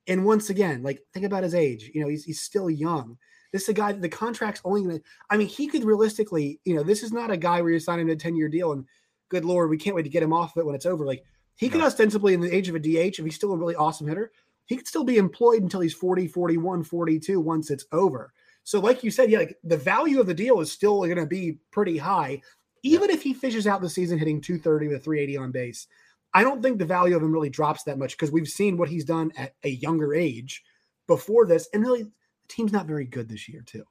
And 0.07 0.25
once 0.25 0.51
again, 0.51 0.83
like 0.83 1.01
think 1.13 1.27
about 1.27 1.45
his 1.45 1.55
age. 1.55 1.91
You 1.95 2.03
know, 2.03 2.09
he's 2.09 2.25
he's 2.25 2.41
still 2.41 2.69
young. 2.69 3.17
This 3.53 3.63
is 3.63 3.69
a 3.71 3.75
guy 3.75 3.93
that 3.93 4.03
the 4.03 4.09
contract's 4.09 4.61
only 4.65 4.83
going 4.83 4.99
to. 4.99 5.05
I 5.29 5.37
mean, 5.37 5.49
he 5.49 5.67
could 5.67 5.85
realistically, 5.85 6.61
you 6.65 6.75
know, 6.75 6.83
this 6.83 7.03
is 7.03 7.13
not 7.13 7.31
a 7.31 7.37
guy 7.37 7.61
where 7.61 7.71
you're 7.71 7.81
signing 7.81 8.11
a 8.11 8.17
10 8.17 8.37
year 8.37 8.49
deal 8.49 8.73
and 8.73 8.85
good 9.31 9.45
lord, 9.45 9.71
we 9.71 9.79
can't 9.79 9.97
wait 9.97 10.03
to 10.03 10.11
get 10.11 10.23
him 10.23 10.33
off 10.33 10.57
of 10.57 10.61
it 10.61 10.67
when 10.67 10.75
it's 10.75 10.87
over. 10.87 11.07
Like 11.07 11.25
he 11.57 11.69
could 11.69 11.81
ostensibly, 11.81 12.35
in 12.35 12.41
the 12.41 12.55
age 12.55 12.69
of 12.69 12.75
a 12.75 12.79
DH, 12.79 13.19
if 13.19 13.25
he's 13.25 13.35
still 13.35 13.53
a 13.53 13.57
really 13.57 13.77
awesome 13.77 14.07
hitter, 14.07 14.33
he 14.67 14.77
could 14.77 14.89
still 14.89 15.05
be 15.05 15.17
employed 15.17 15.63
until 15.63 15.81
he's 15.81 15.95
40, 15.95 16.29
41, 16.29 16.85
42 16.85 17.41
once 17.41 17.71
it's 17.71 17.87
over. 17.93 18.33
So, 18.65 18.81
like 18.81 19.03
you 19.03 19.11
said, 19.11 19.31
yeah, 19.31 19.39
like 19.39 19.59
the 19.65 19.77
value 19.77 20.21
of 20.21 20.27
the 20.27 20.35
deal 20.35 20.61
is 20.61 20.71
still 20.71 21.01
going 21.01 21.17
to 21.17 21.27
be 21.27 21.59
pretty 21.71 21.99
high, 21.99 22.41
even 22.83 23.09
yeah. 23.09 23.15
if 23.15 23.23
he 23.23 23.35
fishes 23.35 23.67
out 23.67 23.81
the 23.81 23.91
season 23.91 24.19
hitting 24.19 24.41
230 24.41 24.89
with 24.89 25.05
380 25.05 25.37
on 25.37 25.51
base. 25.51 25.87
I 26.33 26.43
don't 26.43 26.63
think 26.63 26.79
the 26.79 26.85
value 26.85 27.17
of 27.17 27.23
him 27.23 27.33
really 27.33 27.51
drops 27.51 27.83
that 27.85 27.99
much 27.99 28.17
because 28.17 28.31
we've 28.31 28.49
seen 28.49 28.77
what 28.77 28.89
he's 28.89 29.05
done 29.05 29.33
at 29.37 29.55
a 29.65 29.71
younger 29.71 30.15
age 30.15 30.63
before 31.09 31.47
this, 31.47 31.69
and 31.75 31.83
really, 31.83 32.05
the 32.05 32.11
team's 32.49 32.73
not 32.73 32.87
very 32.87 33.05
good 33.05 33.29
this 33.29 33.49
year 33.49 33.63
too. 33.67 33.85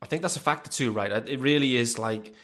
I 0.00 0.06
think 0.06 0.22
that's 0.22 0.36
a 0.36 0.40
factor 0.40 0.70
too, 0.70 0.92
right? 0.92 1.10
It 1.28 1.40
really 1.40 1.76
is 1.76 1.98
like 1.98 2.34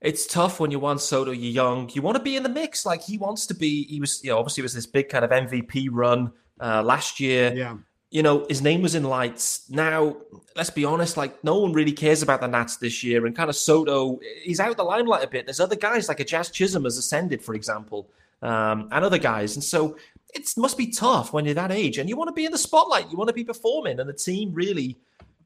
it's 0.00 0.26
tough 0.26 0.60
when 0.60 0.70
you 0.70 0.78
want 0.78 1.00
Soto, 1.00 1.30
you're 1.30 1.52
young, 1.52 1.90
you 1.92 2.02
want 2.02 2.16
to 2.16 2.22
be 2.22 2.36
in 2.36 2.42
the 2.42 2.48
mix. 2.48 2.86
Like 2.86 3.02
he 3.02 3.18
wants 3.18 3.46
to 3.46 3.54
be. 3.54 3.84
He 3.84 4.00
was, 4.00 4.22
you 4.24 4.30
know, 4.30 4.38
obviously 4.38 4.62
it 4.62 4.64
was 4.64 4.74
this 4.74 4.86
big 4.86 5.08
kind 5.08 5.24
of 5.24 5.30
MVP 5.30 5.88
run 5.90 6.32
uh, 6.60 6.82
last 6.82 7.20
year. 7.20 7.52
Yeah. 7.54 7.76
You 8.10 8.24
know, 8.24 8.44
his 8.48 8.60
name 8.60 8.82
was 8.82 8.96
in 8.96 9.04
lights. 9.04 9.70
Now, 9.70 10.16
let's 10.56 10.70
be 10.70 10.84
honest, 10.84 11.16
like 11.16 11.44
no 11.44 11.58
one 11.58 11.72
really 11.72 11.92
cares 11.92 12.22
about 12.22 12.40
the 12.40 12.48
Nats 12.48 12.76
this 12.76 13.04
year. 13.04 13.24
And 13.24 13.36
kind 13.36 13.48
of 13.48 13.54
Soto, 13.54 14.18
he's 14.42 14.58
out 14.58 14.70
of 14.70 14.76
the 14.76 14.82
limelight 14.82 15.22
a 15.22 15.28
bit. 15.28 15.46
There's 15.46 15.60
other 15.60 15.76
guys 15.76 16.08
like 16.08 16.18
a 16.18 16.24
Jazz 16.24 16.50
Chisholm 16.50 16.84
has 16.84 16.98
ascended, 16.98 17.40
for 17.40 17.54
example, 17.54 18.08
um, 18.42 18.88
and 18.90 19.04
other 19.04 19.18
guys. 19.18 19.54
And 19.54 19.62
so 19.62 19.96
it 20.34 20.52
must 20.56 20.76
be 20.76 20.88
tough 20.88 21.32
when 21.32 21.44
you're 21.44 21.54
that 21.54 21.70
age 21.70 21.98
and 21.98 22.08
you 22.08 22.16
want 22.16 22.28
to 22.28 22.32
be 22.32 22.44
in 22.44 22.52
the 22.52 22.58
spotlight. 22.58 23.10
You 23.10 23.16
want 23.16 23.28
to 23.28 23.34
be 23.34 23.44
performing. 23.44 24.00
And 24.00 24.08
the 24.08 24.14
team 24.14 24.52
really, 24.54 24.98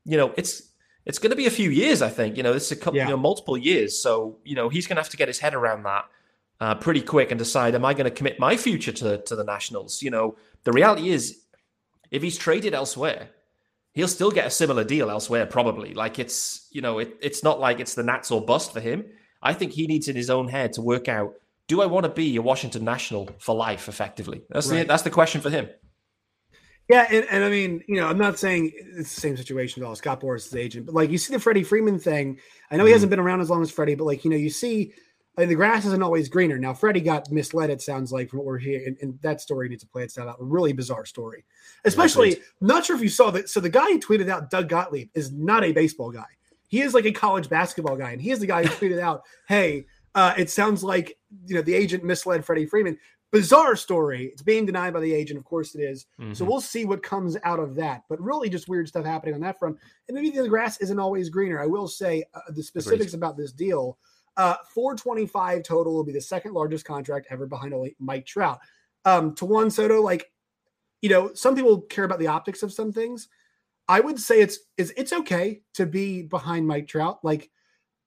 you 0.06 0.16
know, 0.16 0.33
it's 0.38 0.71
it's 1.06 1.18
going 1.18 1.30
to 1.30 1.37
be 1.37 1.47
a 1.47 1.50
few 1.50 1.68
years, 1.68 2.00
I 2.00 2.09
think. 2.09 2.37
You 2.38 2.42
know, 2.42 2.54
this 2.54 2.66
is 2.66 2.73
a 2.73 2.76
couple, 2.76 2.97
yeah. 2.97 3.04
you 3.04 3.11
know, 3.11 3.18
multiple 3.18 3.59
years. 3.59 3.99
So, 3.99 4.38
you 4.42 4.54
know, 4.54 4.71
he's 4.71 4.87
going 4.87 4.97
to 4.97 5.02
have 5.02 5.11
to 5.11 5.18
get 5.18 5.28
his 5.28 5.38
head 5.38 5.52
around 5.54 5.83
that 5.83 6.06
uh, 6.61 6.75
pretty 6.76 7.02
quick 7.02 7.30
and 7.30 7.38
decide, 7.38 7.75
am 7.75 7.85
I 7.85 7.92
going 7.92 8.04
to 8.04 8.11
commit 8.11 8.38
my 8.38 8.56
future 8.56 8.92
to, 8.92 9.18
to 9.18 9.37
the 9.37 9.44
Nationals? 9.44 10.02
You 10.02 10.11
know, 10.11 10.37
the 10.64 10.73
reality 10.73 11.11
is, 11.11 11.40
if 12.11 12.23
he's 12.23 12.38
traded 12.38 12.75
elsewhere, 12.75 13.30
he'll 13.92 14.08
still 14.08 14.30
get 14.30 14.46
a 14.46 14.50
similar 14.50 14.84
deal 14.84 15.11
elsewhere, 15.11 15.46
probably. 15.46 15.94
Like 15.94 16.18
it's, 16.18 16.68
you 16.70 16.80
know, 16.80 16.99
it, 16.99 17.16
it's 17.20 17.42
not 17.42 17.61
like 17.61 17.80
it's 17.80 17.94
the 17.94 18.02
Nats 18.02 18.30
or 18.30 18.44
bust 18.44 18.73
for 18.73 18.80
him. 18.80 19.04
I 19.42 19.52
think 19.52 19.73
he 19.73 19.87
needs 19.87 20.08
in 20.08 20.16
his 20.16 20.30
own 20.30 20.49
head 20.49 20.73
to 20.75 20.82
work 20.82 21.08
out, 21.08 21.34
do 21.68 21.80
I 21.80 21.87
want 21.87 22.04
to 22.04 22.11
be 22.11 22.37
a 22.37 22.42
Washington 22.42 22.84
National 22.84 23.28
for 23.38 23.54
life, 23.54 23.88
effectively? 23.88 24.42
That's 24.50 24.68
right. 24.68 24.80
the 24.80 24.84
that's 24.84 25.02
the 25.02 25.11
question 25.11 25.40
for 25.40 25.50
him. 25.50 25.68
Yeah, 26.88 27.06
and, 27.11 27.26
and 27.30 27.44
I 27.44 27.49
mean, 27.49 27.82
you 27.88 27.96
know, 27.96 28.06
I'm 28.06 28.18
not 28.18 28.38
saying 28.38 28.73
it's 28.75 29.14
the 29.14 29.20
same 29.20 29.37
situation 29.37 29.82
at 29.82 29.87
all. 29.87 29.96
Scott 29.96 30.20
Boras' 30.20 30.54
agent, 30.54 30.84
but 30.84 30.94
like 30.94 31.11
you 31.11 31.16
see 31.16 31.32
the 31.32 31.40
Freddie 31.40 31.62
Freeman 31.62 31.99
thing. 31.99 32.38
I 32.70 32.76
know 32.76 32.80
mm-hmm. 32.80 32.88
he 32.88 32.92
hasn't 32.92 33.11
been 33.11 33.20
around 33.20 33.40
as 33.40 33.49
long 33.49 33.62
as 33.62 33.70
Freddie, 33.70 33.94
but 33.94 34.04
like 34.04 34.25
you 34.25 34.30
know, 34.30 34.37
you 34.37 34.50
see 34.50 34.92
I 35.36 35.42
mean, 35.42 35.48
the 35.48 35.56
grass 35.56 35.84
isn't 35.84 36.02
always 36.02 36.28
greener. 36.28 36.58
Now, 36.58 36.72
Freddie 36.74 37.00
got 37.00 37.30
misled, 37.30 37.68
it 37.68 37.82
sounds 37.82 38.12
like, 38.12 38.30
from 38.30 38.38
what 38.38 38.46
we're 38.46 38.58
hearing. 38.58 38.86
And, 38.86 38.96
and 39.00 39.20
that 39.22 39.40
story 39.40 39.68
needs 39.68 39.82
to 39.82 39.88
play 39.88 40.04
itself 40.04 40.28
out. 40.28 40.40
A 40.40 40.44
really 40.44 40.72
bizarre 40.72 41.04
story. 41.04 41.44
Especially, 41.84 42.38
not 42.60 42.84
sure 42.84 42.94
if 42.94 43.02
you 43.02 43.08
saw 43.08 43.30
that. 43.32 43.48
So, 43.48 43.58
the 43.58 43.68
guy 43.68 43.86
who 43.86 43.98
tweeted 43.98 44.28
out 44.28 44.50
Doug 44.50 44.68
Gottlieb 44.68 45.08
is 45.14 45.32
not 45.32 45.64
a 45.64 45.72
baseball 45.72 46.12
guy. 46.12 46.26
He 46.68 46.82
is 46.82 46.94
like 46.94 47.04
a 47.04 47.12
college 47.12 47.48
basketball 47.48 47.96
guy. 47.96 48.12
And 48.12 48.22
he 48.22 48.30
is 48.30 48.38
the 48.38 48.46
guy 48.46 48.64
who 48.64 48.68
tweeted 48.88 49.00
out, 49.00 49.22
hey, 49.48 49.86
uh, 50.14 50.34
it 50.38 50.50
sounds 50.50 50.84
like, 50.84 51.18
you 51.46 51.56
know, 51.56 51.62
the 51.62 51.74
agent 51.74 52.04
misled 52.04 52.44
Freddie 52.44 52.66
Freeman. 52.66 52.96
Bizarre 53.32 53.74
story. 53.74 54.26
It's 54.26 54.42
being 54.42 54.64
denied 54.64 54.94
by 54.94 55.00
the 55.00 55.12
agent. 55.12 55.40
Of 55.40 55.44
course 55.44 55.74
it 55.74 55.80
is. 55.80 56.06
Mm-hmm. 56.20 56.34
So, 56.34 56.44
we'll 56.44 56.60
see 56.60 56.84
what 56.84 57.02
comes 57.02 57.36
out 57.42 57.58
of 57.58 57.74
that. 57.74 58.04
But 58.08 58.20
really, 58.20 58.48
just 58.48 58.68
weird 58.68 58.86
stuff 58.86 59.04
happening 59.04 59.34
on 59.34 59.40
that 59.40 59.58
front. 59.58 59.78
And 60.06 60.14
maybe 60.14 60.30
the 60.30 60.48
grass 60.48 60.80
isn't 60.80 61.00
always 61.00 61.28
greener. 61.28 61.60
I 61.60 61.66
will 61.66 61.88
say 61.88 62.22
uh, 62.34 62.40
the 62.50 62.62
specifics 62.62 63.14
Agreed. 63.14 63.18
about 63.18 63.36
this 63.36 63.50
deal 63.50 63.98
uh, 64.36 64.56
425 64.74 65.62
total 65.62 65.94
will 65.94 66.04
be 66.04 66.12
the 66.12 66.20
second 66.20 66.54
largest 66.54 66.84
contract 66.84 67.28
ever 67.30 67.46
behind 67.46 67.74
Mike 67.98 68.26
Trout. 68.26 68.58
Um, 69.04 69.34
to 69.36 69.44
Juan 69.44 69.70
Soto, 69.70 70.00
like, 70.00 70.30
you 71.02 71.08
know, 71.08 71.32
some 71.34 71.54
people 71.54 71.82
care 71.82 72.04
about 72.04 72.18
the 72.18 72.26
optics 72.26 72.62
of 72.62 72.73
some 72.73 72.92
things. 72.92 73.28
I 73.86 74.00
would 74.00 74.18
say 74.18 74.40
it's 74.40 74.58
it's 74.78 74.92
it's 74.97 75.12
okay 75.12 75.60
to 75.75 75.84
be 75.84 76.23
behind 76.23 76.66
Mike 76.66 76.88
Trout. 76.88 77.18
Like, 77.23 77.50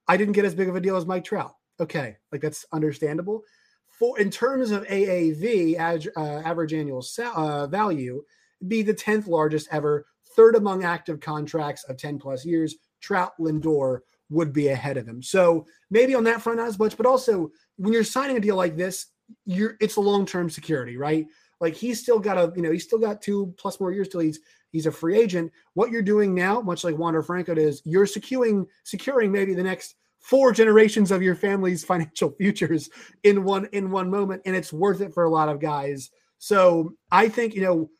I 0.08 0.16
didn't 0.16 0.32
get 0.32 0.44
as 0.44 0.54
big 0.54 0.68
of 0.68 0.74
a 0.74 0.80
deal 0.80 0.96
as 0.96 1.06
Mike 1.06 1.24
Trout. 1.24 1.54
Okay, 1.80 2.16
like 2.32 2.40
that's 2.40 2.66
understandable. 2.72 3.44
For 3.86 4.18
in 4.18 4.30
terms 4.30 4.72
of 4.72 4.84
AAV, 4.86 5.76
ad, 5.76 6.08
uh, 6.16 6.42
average 6.44 6.72
annual 6.72 7.04
uh, 7.34 7.66
value, 7.68 8.22
be 8.66 8.82
the 8.82 8.94
tenth 8.94 9.28
largest 9.28 9.68
ever, 9.70 10.06
third 10.34 10.56
among 10.56 10.84
active 10.84 11.20
contracts 11.20 11.84
of 11.84 11.96
ten 11.96 12.18
plus 12.18 12.44
years. 12.44 12.74
Trout, 13.00 13.32
Lindor, 13.38 14.00
would 14.30 14.52
be 14.52 14.68
ahead 14.68 14.96
of 14.96 15.06
him. 15.06 15.22
So 15.22 15.66
maybe 15.90 16.14
on 16.14 16.24
that 16.24 16.42
front 16.42 16.58
not 16.58 16.68
as 16.68 16.78
much, 16.78 16.96
but 16.96 17.06
also 17.06 17.50
when 17.76 17.92
you're 17.92 18.04
signing 18.04 18.36
a 18.36 18.40
deal 18.40 18.56
like 18.56 18.76
this, 18.76 19.06
you're 19.44 19.76
it's 19.80 19.96
a 19.96 20.00
long-term 20.00 20.50
security, 20.50 20.96
right? 20.96 21.26
Like 21.60 21.74
he's 21.74 22.00
still 22.00 22.18
got 22.18 22.38
a, 22.38 22.52
you 22.54 22.62
know, 22.62 22.70
he's 22.70 22.84
still 22.84 22.98
got 22.98 23.22
two 23.22 23.54
plus 23.58 23.80
more 23.80 23.92
years 23.92 24.08
till 24.08 24.20
he's 24.20 24.40
he's 24.70 24.86
a 24.86 24.92
free 24.92 25.18
agent. 25.18 25.52
What 25.74 25.90
you're 25.90 26.02
doing 26.02 26.34
now, 26.34 26.60
much 26.60 26.84
like 26.84 26.96
Wander 26.96 27.22
Franco 27.22 27.54
is, 27.54 27.82
you're 27.84 28.06
securing 28.06 28.66
securing 28.84 29.32
maybe 29.32 29.54
the 29.54 29.62
next 29.62 29.96
four 30.20 30.52
generations 30.52 31.10
of 31.10 31.22
your 31.22 31.34
family's 31.34 31.84
financial 31.86 32.30
futures 32.32 32.90
in 33.24 33.44
one 33.44 33.68
in 33.72 33.90
one 33.90 34.10
moment, 34.10 34.42
and 34.44 34.54
it's 34.54 34.72
worth 34.72 35.00
it 35.00 35.14
for 35.14 35.24
a 35.24 35.30
lot 35.30 35.48
of 35.48 35.60
guys. 35.60 36.10
So 36.38 36.94
I 37.10 37.28
think 37.28 37.54
you 37.54 37.62
know, 37.62 37.90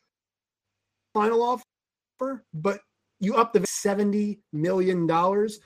final 1.13 1.43
offer, 1.43 2.45
but 2.53 2.79
you 3.19 3.35
up 3.35 3.51
the 3.51 3.65
seventy 3.67 4.39
million 4.53 5.05
dollars 5.05 5.59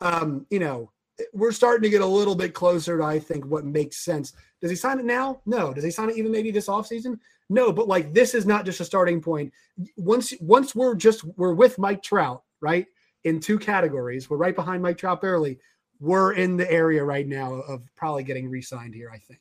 um, 0.00 0.46
you 0.50 0.58
know, 0.58 0.90
we're 1.32 1.52
starting 1.52 1.82
to 1.82 1.90
get 1.90 2.00
a 2.00 2.06
little 2.06 2.34
bit 2.34 2.54
closer 2.54 2.98
to, 2.98 3.04
I 3.04 3.18
think, 3.18 3.44
what 3.44 3.64
makes 3.64 3.98
sense. 3.98 4.32
Does 4.60 4.70
he 4.70 4.76
sign 4.76 4.98
it 4.98 5.04
now? 5.04 5.40
No. 5.46 5.72
Does 5.72 5.84
he 5.84 5.90
sign 5.90 6.10
it 6.10 6.16
even 6.16 6.30
maybe 6.30 6.50
this 6.50 6.68
offseason? 6.68 7.18
No, 7.50 7.72
but 7.72 7.88
like 7.88 8.12
this 8.12 8.34
is 8.34 8.46
not 8.46 8.64
just 8.64 8.80
a 8.80 8.84
starting 8.84 9.20
point. 9.20 9.52
Once 9.96 10.34
once 10.40 10.74
we're 10.74 10.94
just 10.94 11.24
we're 11.36 11.54
with 11.54 11.78
Mike 11.78 12.02
Trout, 12.02 12.42
right? 12.60 12.86
In 13.24 13.40
two 13.40 13.58
categories. 13.58 14.28
We're 14.28 14.36
right 14.36 14.54
behind 14.54 14.82
Mike 14.82 14.98
Trout 14.98 15.20
barely. 15.20 15.58
We're 15.98 16.32
in 16.34 16.56
the 16.56 16.70
area 16.70 17.02
right 17.02 17.26
now 17.26 17.54
of 17.54 17.82
probably 17.96 18.22
getting 18.22 18.48
re-signed 18.48 18.94
here, 18.94 19.10
I 19.12 19.18
think. 19.18 19.40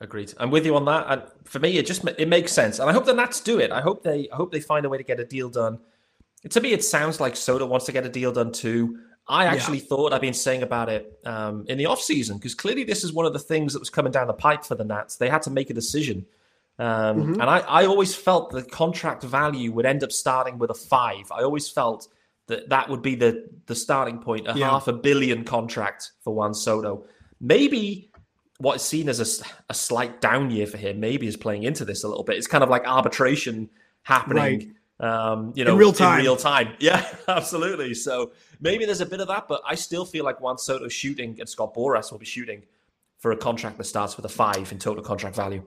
Agreed. 0.00 0.34
I'm 0.38 0.50
with 0.50 0.66
you 0.66 0.74
on 0.76 0.84
that. 0.86 1.06
And 1.08 1.22
for 1.44 1.58
me, 1.58 1.78
it 1.78 1.86
just 1.86 2.04
it 2.18 2.28
makes 2.28 2.52
sense. 2.52 2.78
And 2.78 2.88
I 2.88 2.92
hope 2.92 3.04
the 3.04 3.14
Nats 3.14 3.40
do 3.40 3.60
it. 3.60 3.70
I 3.70 3.80
hope 3.80 4.02
they 4.02 4.28
I 4.32 4.36
hope 4.36 4.50
they 4.50 4.60
find 4.60 4.84
a 4.86 4.88
way 4.88 4.98
to 4.98 5.04
get 5.04 5.20
a 5.20 5.24
deal 5.24 5.48
done. 5.48 5.78
To 6.50 6.60
me, 6.60 6.72
it 6.72 6.84
sounds 6.84 7.20
like 7.20 7.36
Soto 7.36 7.66
wants 7.66 7.86
to 7.86 7.92
get 7.92 8.06
a 8.06 8.08
deal 8.08 8.32
done 8.32 8.52
too. 8.52 9.00
I 9.28 9.46
actually 9.46 9.78
yeah. 9.78 9.84
thought 9.84 10.12
I've 10.12 10.20
been 10.20 10.34
saying 10.34 10.62
about 10.62 10.88
it 10.88 11.18
um, 11.24 11.64
in 11.68 11.78
the 11.78 11.86
off 11.86 12.00
season 12.00 12.36
because 12.36 12.54
clearly 12.54 12.84
this 12.84 13.02
is 13.02 13.12
one 13.12 13.26
of 13.26 13.32
the 13.32 13.38
things 13.38 13.72
that 13.72 13.80
was 13.80 13.90
coming 13.90 14.12
down 14.12 14.28
the 14.28 14.32
pipe 14.32 14.64
for 14.64 14.76
the 14.76 14.84
Nats. 14.84 15.16
They 15.16 15.28
had 15.28 15.42
to 15.42 15.50
make 15.50 15.68
a 15.68 15.74
decision, 15.74 16.24
um, 16.78 16.86
mm-hmm. 16.86 17.40
and 17.40 17.42
I, 17.42 17.58
I 17.60 17.86
always 17.86 18.14
felt 18.14 18.50
the 18.50 18.62
contract 18.62 19.24
value 19.24 19.72
would 19.72 19.86
end 19.86 20.04
up 20.04 20.12
starting 20.12 20.58
with 20.58 20.70
a 20.70 20.74
five. 20.74 21.30
I 21.32 21.42
always 21.42 21.68
felt 21.68 22.08
that 22.46 22.68
that 22.68 22.88
would 22.88 23.02
be 23.02 23.16
the 23.16 23.48
the 23.66 23.74
starting 23.74 24.18
point, 24.18 24.46
a 24.46 24.56
yeah. 24.56 24.70
half 24.70 24.86
a 24.86 24.92
billion 24.92 25.42
contract 25.42 26.12
for 26.20 26.32
Juan 26.32 26.54
Soto. 26.54 27.06
Maybe 27.40 28.10
what 28.58 28.76
is 28.76 28.82
seen 28.82 29.08
as 29.08 29.20
a, 29.20 29.46
a 29.68 29.74
slight 29.74 30.20
down 30.20 30.50
year 30.52 30.66
for 30.66 30.78
him, 30.78 31.00
maybe 31.00 31.26
is 31.26 31.36
playing 31.36 31.64
into 31.64 31.84
this 31.84 32.04
a 32.04 32.08
little 32.08 32.24
bit. 32.24 32.36
It's 32.36 32.46
kind 32.46 32.62
of 32.62 32.70
like 32.70 32.86
arbitration 32.86 33.70
happening. 34.02 34.42
Right 34.42 34.68
um, 35.00 35.52
you 35.54 35.64
know, 35.64 35.72
in 35.72 35.78
real 35.78 35.92
time. 35.92 36.20
In 36.20 36.24
real 36.24 36.36
time. 36.36 36.74
Yeah, 36.78 37.06
absolutely. 37.28 37.94
So 37.94 38.32
maybe 38.60 38.84
there's 38.84 39.00
a 39.00 39.06
bit 39.06 39.20
of 39.20 39.28
that, 39.28 39.48
but 39.48 39.62
I 39.66 39.74
still 39.74 40.04
feel 40.04 40.24
like 40.24 40.40
Juan 40.40 40.58
Soto 40.58 40.88
shooting 40.88 41.36
and 41.38 41.48
Scott 41.48 41.74
Boras 41.74 42.10
will 42.10 42.18
be 42.18 42.26
shooting 42.26 42.62
for 43.18 43.32
a 43.32 43.36
contract 43.36 43.78
that 43.78 43.84
starts 43.84 44.16
with 44.16 44.24
a 44.24 44.30
five 44.30 44.70
in 44.72 44.78
total 44.78 45.02
contract 45.02 45.36
value. 45.36 45.62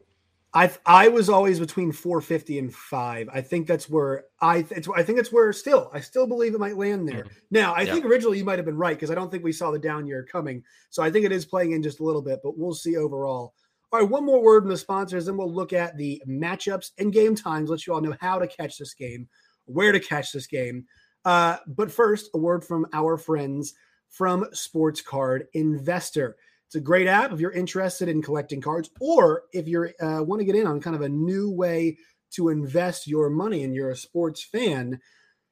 I 0.54 0.72
I 0.86 1.10
was 1.10 1.30
always 1.30 1.60
between 1.60 1.92
450 1.92 2.58
and 2.58 2.74
five. 2.74 3.30
I 3.32 3.42
think 3.42 3.68
that's 3.68 3.88
where 3.88 4.26
I 4.42 4.65
I 4.96 5.04
think 5.04 5.20
it's 5.20 5.32
where 5.32 5.54
still 5.54 5.92
I 5.94 6.00
still 6.00 6.26
believe 6.26 6.56
it 6.56 6.60
might 6.60 6.76
land 6.76 7.08
there. 7.08 7.26
Mm-hmm. 7.26 7.34
Now 7.52 7.74
I 7.74 7.82
yeah. 7.82 7.94
think 7.94 8.06
originally 8.06 8.39
you 8.39 8.46
might 8.46 8.58
have 8.58 8.65
been 8.65 8.78
right 8.78 8.96
because 8.96 9.12
I 9.12 9.15
don't 9.15 9.30
think 9.30 9.44
we 9.44 9.52
saw 9.52 9.70
the 9.70 9.78
down 9.78 10.08
year 10.08 10.24
coming. 10.24 10.63
So 10.89 11.04
I 11.04 11.12
think 11.12 11.26
it 11.26 11.32
is 11.32 11.46
playing 11.46 11.74
in 11.74 11.84
just 11.84 12.00
a 12.00 12.04
little 12.04 12.24
bit, 12.24 12.39
but 12.44 12.58
we'll 12.58 12.74
see 12.74 12.98
overall. 12.98 13.54
All 13.91 13.99
right, 13.99 14.10
one 14.10 14.23
more 14.23 14.41
word 14.41 14.62
from 14.62 14.69
the 14.69 14.78
sponsors, 14.78 15.28
and 15.28 15.38
we'll 15.38 15.52
look 15.52 15.73
at 15.73 15.97
the 15.97 16.21
matchups 16.28 16.91
and 16.99 17.12
game 17.12 17.34
times, 17.34 17.71
let 17.71 17.88
you 17.88 17.93
all 17.93 18.02
know 18.02 18.15
how 18.21 18.38
to 18.38 18.45
catch 18.45 18.78
this 18.78 18.93
game, 18.93 19.28
where 19.65 19.91
to 19.91 19.99
catch 19.99 20.32
this 20.32 20.45
game. 20.45 20.86
Uh, 21.25 21.58
but 21.65 21.91
first, 21.91 22.30
a 22.36 22.38
word 22.38 22.63
from 22.63 22.86
our 22.93 23.17
friends 23.17 23.73
from 24.08 24.45
Sports 24.54 25.02
Card 25.02 25.47
Investor. 25.54 26.38
It's 26.67 26.75
a 26.75 26.80
great 26.80 27.08
app 27.08 27.32
if 27.32 27.39
you're 27.39 27.52
interested 27.52 28.10
in 28.10 28.21
collecting 28.21 28.62
cards, 28.62 28.91
or 28.99 29.45
if 29.54 29.67
you 29.67 29.89
uh, 29.99 30.21
want 30.23 30.39
to 30.39 30.45
get 30.45 30.56
in 30.56 30.67
on 30.67 30.80
kind 30.80 30.95
of 30.95 31.02
a 31.02 31.10
new 31.10 31.49
way 31.49 31.97
to 32.34 32.49
invest 32.49 33.08
your 33.08 33.32
money 33.32 33.63
and 33.63 33.73
you're 33.73 33.89
a 33.89 33.95
sports 33.95 34.43
fan. 34.43 34.99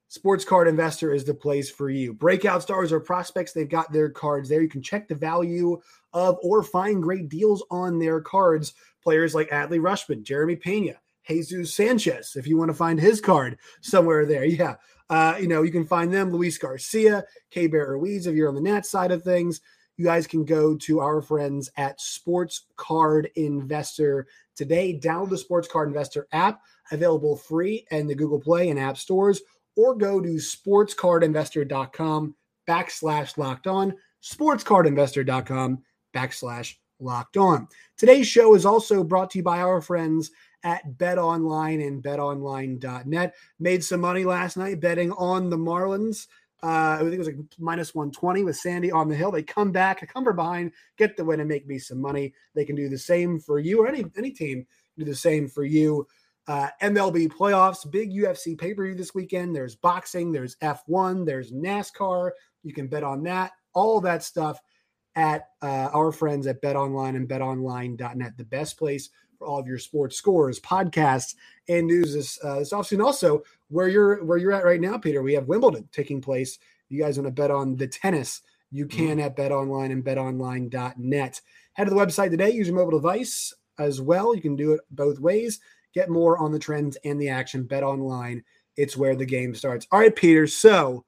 Sports 0.09 0.45
Card 0.45 0.67
Investor 0.67 1.11
is 1.11 1.25
the 1.25 1.33
place 1.33 1.71
for 1.71 1.89
you. 1.89 2.13
Breakout 2.13 2.61
stars 2.61 2.93
or 2.93 2.99
prospects, 2.99 3.51
they've 3.51 3.67
got 3.67 3.91
their 3.91 4.09
cards 4.09 4.47
there. 4.47 4.61
You 4.61 4.69
can 4.69 4.83
check 4.83 5.07
the 5.07 5.15
value 5.15 5.81
of 6.17 6.39
or 6.41 6.63
find 6.63 7.03
great 7.03 7.29
deals 7.29 7.63
on 7.69 7.99
their 7.99 8.19
cards. 8.19 8.73
Players 9.03 9.35
like 9.35 9.51
Adley 9.51 9.79
Rutschman, 9.79 10.23
Jeremy 10.23 10.55
Pena, 10.55 10.93
Jesus 11.27 11.75
Sanchez, 11.75 12.35
if 12.35 12.47
you 12.47 12.57
want 12.57 12.69
to 12.69 12.75
find 12.75 12.99
his 12.99 13.21
card 13.21 13.59
somewhere 13.81 14.25
there. 14.25 14.45
Yeah. 14.45 14.75
Uh, 15.09 15.37
you 15.39 15.47
know, 15.47 15.61
you 15.61 15.71
can 15.71 15.85
find 15.85 16.11
them, 16.11 16.31
Luis 16.31 16.57
Garcia, 16.57 17.23
Keibert 17.53 17.87
Ruiz, 17.87 18.27
if 18.27 18.35
you're 18.35 18.49
on 18.49 18.55
the 18.55 18.61
Nat 18.61 18.85
side 18.85 19.11
of 19.11 19.23
things. 19.23 19.61
You 19.95 20.05
guys 20.05 20.27
can 20.27 20.43
go 20.43 20.75
to 20.75 20.99
our 20.99 21.21
friends 21.21 21.69
at 21.77 22.01
Sports 22.01 22.65
Card 22.75 23.29
Investor 23.35 24.27
today. 24.55 24.99
Download 25.01 25.29
the 25.29 25.37
Sports 25.37 25.67
Card 25.67 25.87
Investor 25.87 26.27
app, 26.33 26.61
available 26.91 27.37
free 27.37 27.85
in 27.91 28.07
the 28.07 28.15
Google 28.15 28.39
Play 28.39 28.69
and 28.69 28.79
App 28.79 28.97
Stores, 28.97 29.41
or 29.75 29.95
go 29.95 30.19
to 30.19 30.29
sportscardinvestor.com 30.29 32.35
backslash 32.67 33.37
locked 33.37 33.67
on, 33.67 33.93
sportscardinvestor.com 34.21 35.83
backslash 36.13 36.75
locked 36.99 37.37
on. 37.37 37.67
Today's 37.97 38.27
show 38.27 38.55
is 38.55 38.65
also 38.65 39.03
brought 39.03 39.29
to 39.31 39.39
you 39.39 39.43
by 39.43 39.59
our 39.59 39.81
friends 39.81 40.31
at 40.63 40.97
Bet 40.97 41.17
Online 41.17 41.81
and 41.81 42.03
betonline.net. 42.03 43.35
Made 43.59 43.83
some 43.83 44.01
money 44.01 44.25
last 44.25 44.57
night 44.57 44.79
betting 44.79 45.11
on 45.11 45.49
the 45.49 45.57
Marlins. 45.57 46.27
Uh, 46.63 46.95
I 46.95 46.99
think 47.01 47.13
it 47.13 47.19
was 47.19 47.27
like 47.27 47.37
minus 47.59 47.93
120 47.93 48.43
with 48.43 48.57
Sandy 48.57 48.91
on 48.91 49.07
the 49.07 49.15
hill. 49.15 49.31
They 49.31 49.43
come 49.43 49.71
back, 49.71 50.05
come 50.11 50.23
from 50.23 50.35
behind, 50.35 50.71
get 50.97 51.15
the 51.15 51.23
win, 51.23 51.39
and 51.39 51.47
make 51.47 51.67
me 51.67 51.77
some 51.77 52.01
money. 52.01 52.33
They 52.55 52.65
can 52.65 52.75
do 52.75 52.89
the 52.89 52.97
same 52.97 53.39
for 53.39 53.59
you 53.59 53.83
or 53.83 53.87
any 53.87 54.05
any 54.17 54.31
team 54.31 54.65
do 54.97 55.05
the 55.05 55.15
same 55.15 55.47
for 55.47 55.63
you. 55.63 56.07
Uh, 56.47 56.69
MLB 56.81 57.27
playoffs, 57.27 57.89
big 57.89 58.11
UFC 58.11 58.57
pay 58.57 58.73
per 58.73 58.85
view 58.85 58.95
this 58.95 59.13
weekend. 59.13 59.55
There's 59.55 59.75
boxing, 59.75 60.31
there's 60.31 60.55
F1, 60.57 61.25
there's 61.25 61.51
NASCAR. 61.51 62.31
You 62.63 62.73
can 62.73 62.87
bet 62.87 63.03
on 63.03 63.21
that. 63.23 63.51
All 63.73 64.01
that 64.01 64.23
stuff 64.23 64.59
at 65.17 65.49
uh, 65.63 65.89
our 65.93 66.11
friends 66.11 66.45
at 66.47 66.61
Bet 66.61 66.75
Online 66.75 67.15
and 67.15 67.27
BetOnline.net, 67.27 68.37
the 68.37 68.45
best 68.45 68.77
place 68.77 69.09
for 69.37 69.47
all 69.47 69.59
of 69.59 69.67
your 69.67 69.79
sports 69.79 70.15
scores, 70.15 70.59
podcasts, 70.59 71.35
and 71.67 71.87
news 71.87 72.13
this 72.13 72.39
uh, 72.43 72.59
this 72.59 72.71
offseason. 72.71 73.03
Also, 73.03 73.41
where 73.69 73.89
you're 73.89 74.23
where 74.23 74.37
you're 74.37 74.53
at 74.53 74.63
right 74.63 74.79
now, 74.79 74.97
Peter, 74.97 75.21
we 75.23 75.33
have 75.33 75.47
Wimbledon 75.47 75.89
taking 75.91 76.21
place. 76.21 76.59
You 76.89 77.01
guys 77.01 77.17
want 77.17 77.27
to 77.27 77.31
bet 77.31 77.51
on 77.51 77.75
the 77.75 77.87
tennis? 77.87 78.41
You 78.71 78.85
mm-hmm. 78.85 79.07
can 79.07 79.19
at 79.19 79.35
Bet 79.35 79.51
Online 79.51 79.91
and 79.91 80.05
BetOnline.net. 80.05 81.41
Head 81.73 81.83
to 81.83 81.89
the 81.89 81.95
website 81.95 82.29
today. 82.29 82.51
Use 82.51 82.67
your 82.67 82.75
mobile 82.75 82.99
device 82.99 83.53
as 83.79 83.99
well. 83.99 84.35
You 84.35 84.41
can 84.41 84.55
do 84.55 84.73
it 84.73 84.81
both 84.91 85.19
ways. 85.19 85.59
Get 85.93 86.09
more 86.09 86.37
on 86.37 86.51
the 86.51 86.59
trends 86.59 86.95
and 87.03 87.19
the 87.19 87.29
action. 87.29 87.63
Bet 87.63 87.83
Online. 87.83 88.43
It's 88.75 88.95
where 88.95 89.15
the 89.15 89.25
game 89.25 89.55
starts. 89.55 89.87
All 89.91 89.99
right, 89.99 90.15
Peter. 90.15 90.45
So 90.45 91.05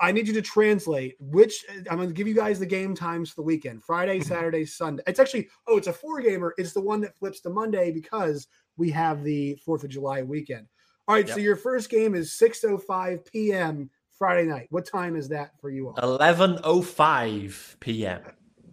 I 0.00 0.10
need 0.10 0.26
you 0.26 0.34
to 0.34 0.42
translate 0.42 1.16
which 1.20 1.64
I'm 1.90 1.96
going 1.96 2.08
to 2.08 2.14
give 2.14 2.26
you 2.26 2.34
guys 2.34 2.58
the 2.58 2.66
game 2.66 2.94
times 2.94 3.28
for 3.28 3.36
the 3.36 3.42
weekend 3.42 3.82
Friday, 3.82 4.18
mm-hmm. 4.18 4.28
Saturday, 4.28 4.64
Sunday. 4.64 5.02
It's 5.06 5.20
actually, 5.20 5.48
oh, 5.66 5.76
it's 5.76 5.86
a 5.86 5.92
four 5.92 6.20
gamer. 6.20 6.54
It's 6.56 6.72
the 6.72 6.80
one 6.80 7.00
that 7.02 7.16
flips 7.16 7.40
to 7.40 7.50
Monday 7.50 7.90
because 7.90 8.48
we 8.76 8.90
have 8.90 9.22
the 9.22 9.58
4th 9.66 9.84
of 9.84 9.90
July 9.90 10.22
weekend. 10.22 10.66
All 11.08 11.14
right. 11.14 11.26
Yep. 11.26 11.34
So 11.34 11.40
your 11.40 11.56
first 11.56 11.90
game 11.90 12.14
is 12.14 12.30
6.05 12.32 13.24
p.m. 13.30 13.90
Friday 14.18 14.48
night. 14.48 14.66
What 14.70 14.86
time 14.86 15.14
is 15.14 15.28
that 15.28 15.52
for 15.60 15.68
you 15.68 15.88
all? 15.88 15.94
11.05 15.94 17.80
p.m. 17.80 18.22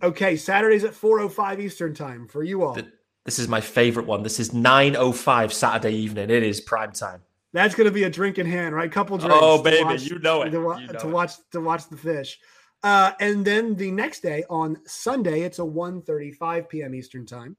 Okay. 0.01 0.37
Saturday's 0.37 0.85
at 0.85 0.93
4.05 0.93 1.59
Eastern 1.59 1.93
time 1.93 2.27
for 2.27 2.43
you 2.43 2.63
all. 2.63 2.77
This 3.25 3.39
is 3.39 3.47
my 3.47 3.61
favorite 3.61 4.05
one. 4.05 4.23
This 4.23 4.39
is 4.39 4.51
9.05 4.51 5.51
Saturday 5.51 5.95
evening. 5.95 6.29
It 6.29 6.43
is 6.43 6.61
prime 6.61 6.91
time. 6.91 7.21
That's 7.53 7.75
going 7.75 7.85
to 7.85 7.93
be 7.93 8.03
a 8.03 8.09
drink 8.09 8.39
in 8.39 8.47
hand, 8.47 8.75
right? 8.75 8.91
Couple 8.91 9.17
drinks. 9.17 9.37
Oh, 9.39 9.61
baby, 9.61 9.83
watch, 9.83 10.03
you 10.03 10.19
know 10.19 10.41
it. 10.41 10.49
To, 10.49 10.57
you 10.57 10.63
know 10.63 10.99
to 10.99 11.07
it. 11.07 11.11
watch 11.11 11.33
to 11.51 11.61
watch 11.61 11.87
the 11.87 11.97
fish. 11.97 12.39
Uh, 12.81 13.11
and 13.19 13.45
then 13.45 13.75
the 13.75 13.91
next 13.91 14.21
day 14.21 14.43
on 14.49 14.77
Sunday, 14.85 15.41
it's 15.41 15.59
a 15.59 15.63
1.35 15.63 16.67
p.m. 16.67 16.95
Eastern 16.95 17.25
time. 17.25 17.55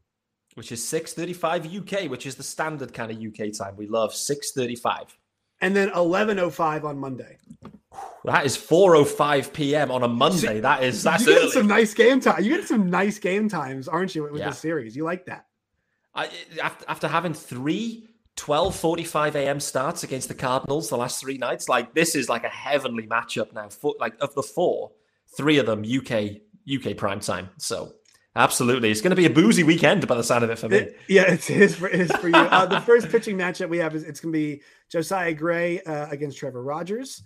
Which 0.55 0.71
is 0.71 0.81
6.35 0.83 2.05
UK, 2.05 2.11
which 2.11 2.27
is 2.27 2.35
the 2.35 2.43
standard 2.43 2.93
kind 2.93 3.11
of 3.11 3.19
UK 3.19 3.53
time. 3.57 3.75
We 3.77 3.87
love 3.87 4.13
6.35. 4.13 5.07
And 5.61 5.75
then 5.75 5.91
11.05 5.91 6.85
on 6.85 6.99
Monday. 6.99 7.39
That 8.25 8.45
is 8.45 8.57
4.05 8.57 9.53
p.m. 9.53 9.91
on 9.91 10.03
a 10.03 10.09
Monday. 10.09 10.61
That 10.61 10.83
is, 10.83 11.03
that's 11.03 11.27
you 11.27 11.41
get 11.41 11.51
some 11.51 11.67
nice 11.67 11.95
game 11.95 12.21
time. 12.21 12.43
You 12.43 12.57
get 12.57 12.69
some 12.69 12.91
nice 12.91 13.19
game 13.19 13.49
times, 13.49 13.89
aren't 13.89 14.15
you, 14.15 14.25
with 14.25 14.41
yeah. 14.41 14.51
the 14.51 14.55
series? 14.55 14.95
You 14.95 15.05
like 15.05 15.27
that. 15.27 15.47
I, 16.15 16.29
after, 16.63 16.85
after 16.89 17.09
having 17.09 17.35
three 17.35 18.09
12:45 18.37 19.35
a.m. 19.37 19.61
starts 19.61 20.03
against 20.03 20.29
the 20.29 20.35
Cardinals 20.35 20.89
the 20.89 20.97
last 20.97 21.21
three 21.21 21.39
nights. 21.39 21.69
Like 21.69 21.95
this 21.95 22.15
is 22.15 22.29
like 22.29 22.45
a 22.45 22.49
heavenly 22.49 23.07
matchup 23.07 23.53
now. 23.53 23.69
For, 23.69 23.95
like 24.01 24.15
of 24.21 24.35
the 24.35 24.43
four, 24.43 24.93
three 25.37 25.59
of 25.59 25.67
them 25.67 25.85
UK 25.85 26.41
UK 26.73 26.97
prime 26.97 27.21
time. 27.21 27.51
So 27.59 27.93
absolutely, 28.35 28.91
it's 28.91 29.01
going 29.01 29.11
to 29.11 29.17
be 29.17 29.27
a 29.27 29.31
boozy 29.31 29.63
weekend 29.63 30.07
by 30.09 30.17
the 30.17 30.25
sound 30.25 30.45
of 30.45 30.51
it 30.51 30.59
for 30.59 30.69
me. 30.69 30.79
It, 30.79 30.99
yeah, 31.09 31.33
it 31.33 31.49
is 31.49 31.77
for, 31.77 31.89
it 31.89 32.01
is 32.01 32.13
for 32.17 32.29
you. 32.29 32.35
uh, 32.35 32.67
the 32.67 32.81
first 32.81 33.09
pitching 33.09 33.37
matchup 33.37 33.69
we 33.69 33.79
have 33.79 33.95
is 33.95 34.03
it's 34.03 34.21
going 34.21 34.33
to 34.33 34.39
be 34.39 34.63
Josiah 34.91 35.33
Gray 35.33 35.81
uh, 35.83 36.09
against 36.11 36.39
Trevor 36.39 36.63
Rogers. 36.63 37.23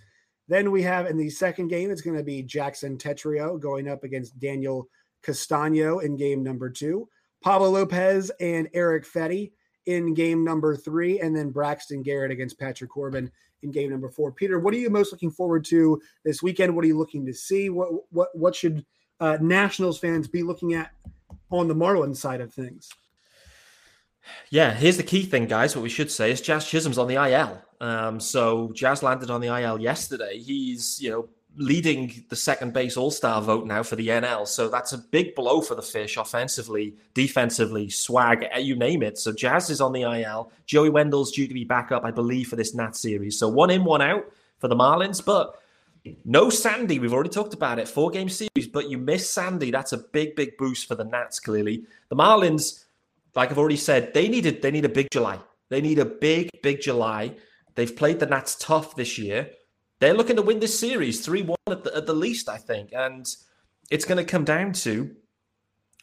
Then 0.49 0.71
we 0.71 0.83
have 0.83 1.07
in 1.07 1.17
the 1.17 1.31
second 1.31 1.69
game, 1.69 1.91
it's 1.91 2.01
going 2.01 2.17
to 2.17 2.23
be 2.23 2.43
Jackson 2.43 2.97
Tetreault 2.97 3.61
going 3.61 3.89
up 3.89 4.03
against 4.03 4.39
Daniel 4.39 4.89
Castano 5.23 5.99
in 5.99 6.17
game 6.17 6.43
number 6.43 6.71
two. 6.71 7.09
Pablo 7.43 7.71
Lopez 7.71 8.31
and 8.41 8.69
Eric 8.75 9.05
Fedde 9.07 9.53
in 9.89 10.13
game 10.13 10.45
number 10.45 10.77
three, 10.77 11.21
and 11.21 11.35
then 11.35 11.51
Braxton 11.51 12.03
Garrett 12.03 12.31
against 12.31 12.59
Patrick 12.59 12.91
Corbin 12.91 13.31
in 13.63 13.71
game 13.71 13.91
number 13.91 14.11
four. 14.11 14.31
Peter, 14.31 14.61
what 14.61 14.75
are 14.75 14.77
you 14.77 14.91
most 14.91 15.13
looking 15.13 15.31
forward 15.31 15.65
to 15.65 16.01
this 16.25 16.43
weekend? 16.43 16.77
What 16.77 16.85
are 16.85 16.89
you 16.89 16.99
looking 16.99 17.25
to 17.27 17.33
see? 17.33 17.71
What 17.71 17.89
what 18.11 18.29
what 18.37 18.55
should 18.55 18.85
uh, 19.19 19.39
Nationals 19.41 19.99
fans 19.99 20.29
be 20.29 20.43
looking 20.43 20.75
at 20.75 20.93
on 21.51 21.69
the 21.69 21.75
Marlins 21.75 22.17
side 22.17 22.43
of 22.43 22.53
things? 22.53 22.91
Yeah, 24.51 24.75
here's 24.75 24.99
the 24.99 25.03
key 25.03 25.23
thing, 25.23 25.47
guys. 25.47 25.75
What 25.75 25.83
we 25.83 25.89
should 25.89 26.11
say 26.11 26.31
is 26.31 26.43
Jazz 26.43 26.67
Chisholm's 26.67 26.99
on 26.99 27.09
the 27.09 27.15
IL. 27.15 27.63
Um, 27.81 28.21
so 28.21 28.71
Jazz 28.75 29.03
landed 29.03 29.31
on 29.31 29.41
the 29.41 29.49
IL 29.59 29.81
yesterday. 29.81 30.39
He's 30.39 31.01
you 31.01 31.11
know 31.11 31.29
leading 31.59 32.25
the 32.29 32.37
second 32.37 32.73
base 32.73 32.97
All 32.97 33.11
Star 33.11 33.43
vote 33.43 33.67
now 33.67 33.83
for 33.83 33.97
the 33.97 34.09
NL. 34.09 34.47
So 34.47 34.69
that's 34.69 34.93
a 34.93 34.99
big 34.99 35.35
blow 35.35 35.61
for 35.61 35.75
the 35.75 35.83
Fish 35.83 36.17
offensively, 36.17 36.95
defensively, 37.15 37.91
swag, 37.91 38.47
eh, 38.53 38.59
you 38.59 38.77
name 38.77 39.03
it. 39.03 39.19
So 39.19 39.33
Jazz 39.33 39.69
is 39.69 39.81
on 39.81 39.93
the 39.93 40.03
IL. 40.03 40.53
Joey 40.67 40.89
Wendle's 40.89 41.33
due 41.33 41.49
to 41.49 41.55
be 41.55 41.65
back 41.65 41.91
up, 41.93 42.05
I 42.05 42.13
believe, 42.13 42.49
for 42.49 42.57
this 42.57 42.75
Nat 42.75 42.97
series. 42.97 43.39
So 43.39 43.49
one 43.49 43.71
in, 43.71 43.85
one 43.85 44.01
out 44.01 44.25
for 44.59 44.69
the 44.69 44.77
Marlins. 44.77 45.25
But 45.25 45.59
no 46.25 46.49
Sandy. 46.49 47.01
We've 47.01 47.13
already 47.13 47.31
talked 47.31 47.55
about 47.55 47.79
it. 47.79 47.89
Four 47.89 48.11
game 48.11 48.29
series, 48.29 48.69
but 48.73 48.89
you 48.89 48.97
miss 48.97 49.29
Sandy. 49.29 49.71
That's 49.71 49.93
a 49.93 49.99
big, 49.99 50.37
big 50.37 50.57
boost 50.57 50.87
for 50.87 50.95
the 50.95 51.05
Nats, 51.05 51.41
clearly. 51.41 51.85
The 52.09 52.17
Marlins, 52.17 52.85
like 53.35 53.51
I've 53.51 53.59
already 53.59 53.77
said, 53.77 54.15
they 54.15 54.29
needed 54.29 54.63
they 54.63 54.71
need 54.71 54.85
a 54.85 54.89
big 54.89 55.11
July. 55.11 55.41
They 55.71 55.81
need 55.81 55.99
a 55.99 56.05
big, 56.05 56.51
big 56.63 56.81
July. 56.81 57.35
They've 57.75 57.95
played 57.95 58.21
the 58.21 58.27
Nats 58.27 58.57
tough 58.57 58.97
this 58.97 59.19
year 59.19 59.51
they're 60.01 60.15
looking 60.15 60.37
to 60.37 60.43
win 60.43 60.61
this 60.61 60.79
series 60.79 61.25
3 61.25 61.43
1 61.43 61.57
at 61.71 61.85
the, 61.85 61.97
at 61.97 62.07
the 62.07 62.15
least, 62.15 62.49
I 62.49 62.57
think. 62.57 62.93
And 62.93 63.27
it's 63.91 64.05
going 64.05 64.19
to 64.19 64.25
come 64.25 64.45
down 64.45 64.73
to 64.75 65.15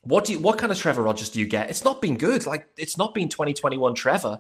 what 0.02 0.26
do 0.26 0.34
you, 0.34 0.40
what 0.40 0.58
kind 0.58 0.72
of 0.72 0.78
Trevor 0.78 1.04
Rogers 1.04 1.30
do 1.30 1.40
you 1.40 1.48
get? 1.48 1.70
It's 1.70 1.84
not 1.84 2.02
been 2.02 2.18
good. 2.18 2.46
Like 2.46 2.68
it's 2.78 2.98
not 2.98 3.14
been 3.14 3.30
2021 3.30 3.96
Trevor. 3.96 4.40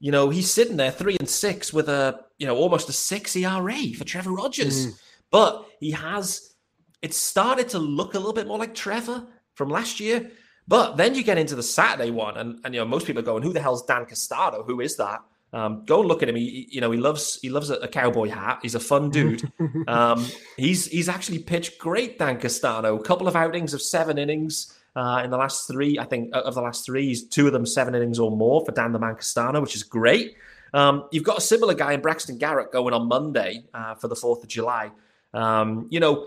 You 0.00 0.10
know, 0.10 0.28
he's 0.28 0.50
sitting 0.50 0.76
there 0.76 0.90
three 0.90 1.16
and 1.18 1.28
six 1.28 1.72
with 1.72 1.88
a 1.88 2.20
you 2.38 2.46
know 2.46 2.56
almost 2.56 2.88
a 2.88 2.92
six 2.92 3.36
ERA 3.36 3.92
for 3.96 4.04
Trevor 4.04 4.32
Rogers. 4.32 4.88
Mm. 4.88 5.00
But 5.30 5.66
he 5.80 5.92
has 5.92 6.54
it 7.00 7.14
started 7.14 7.68
to 7.70 7.78
look 7.78 8.14
a 8.14 8.18
little 8.18 8.32
bit 8.32 8.46
more 8.46 8.58
like 8.58 8.74
Trevor 8.74 9.26
from 9.54 9.68
last 9.68 10.00
year. 10.00 10.30
But 10.66 10.96
then 10.96 11.14
you 11.14 11.22
get 11.22 11.38
into 11.38 11.54
the 11.54 11.62
Saturday 11.62 12.10
one, 12.10 12.38
and, 12.38 12.58
and 12.64 12.74
you 12.74 12.80
know 12.80 12.86
most 12.86 13.06
people 13.06 13.20
are 13.20 13.24
going, 13.24 13.42
"Who 13.42 13.52
the 13.52 13.60
hell's 13.60 13.84
Dan 13.84 14.06
Castano? 14.06 14.64
Who 14.64 14.80
is 14.80 14.96
that?" 14.96 15.20
Um, 15.54 15.84
go 15.86 16.00
and 16.00 16.08
look 16.08 16.20
at 16.22 16.28
him. 16.28 16.34
He, 16.34 16.66
you 16.68 16.80
know, 16.80 16.90
he 16.90 16.98
loves 16.98 17.38
he 17.40 17.48
loves 17.48 17.70
a, 17.70 17.74
a 17.76 17.88
cowboy 17.88 18.28
hat. 18.28 18.58
He's 18.62 18.74
a 18.74 18.80
fun 18.80 19.10
dude. 19.16 19.50
um, 19.86 20.26
he's 20.56 20.86
he's 20.86 21.08
actually 21.08 21.38
pitched 21.38 21.78
great. 21.78 22.18
Dan 22.18 22.40
Castano, 22.40 22.98
a 22.98 23.02
couple 23.02 23.28
of 23.28 23.36
outings 23.36 23.72
of 23.72 23.80
seven 23.80 24.18
innings 24.18 24.76
uh, 24.96 25.22
in 25.24 25.30
the 25.30 25.36
last 25.36 25.68
three. 25.68 25.98
I 25.98 26.04
think 26.04 26.30
of 26.34 26.54
the 26.54 26.60
last 26.60 26.84
three, 26.84 27.06
he's 27.06 27.24
two 27.28 27.46
of 27.46 27.52
them 27.52 27.66
seven 27.66 27.94
innings 27.94 28.18
or 28.18 28.30
more 28.30 28.64
for 28.64 28.72
Dan 28.72 28.92
the 28.92 28.98
Man 28.98 29.14
Castano, 29.14 29.60
which 29.60 29.76
is 29.76 29.84
great. 29.84 30.36
Um, 30.72 31.04
you've 31.12 31.24
got 31.24 31.38
a 31.38 31.40
similar 31.40 31.74
guy 31.74 31.92
in 31.92 32.00
Braxton 32.00 32.36
Garrett 32.36 32.72
going 32.72 32.92
on 32.92 33.06
Monday 33.06 33.62
uh, 33.72 33.94
for 33.94 34.08
the 34.08 34.16
Fourth 34.16 34.42
of 34.42 34.48
July. 34.48 34.90
Um, 35.32 35.86
you 35.88 36.00
know, 36.00 36.26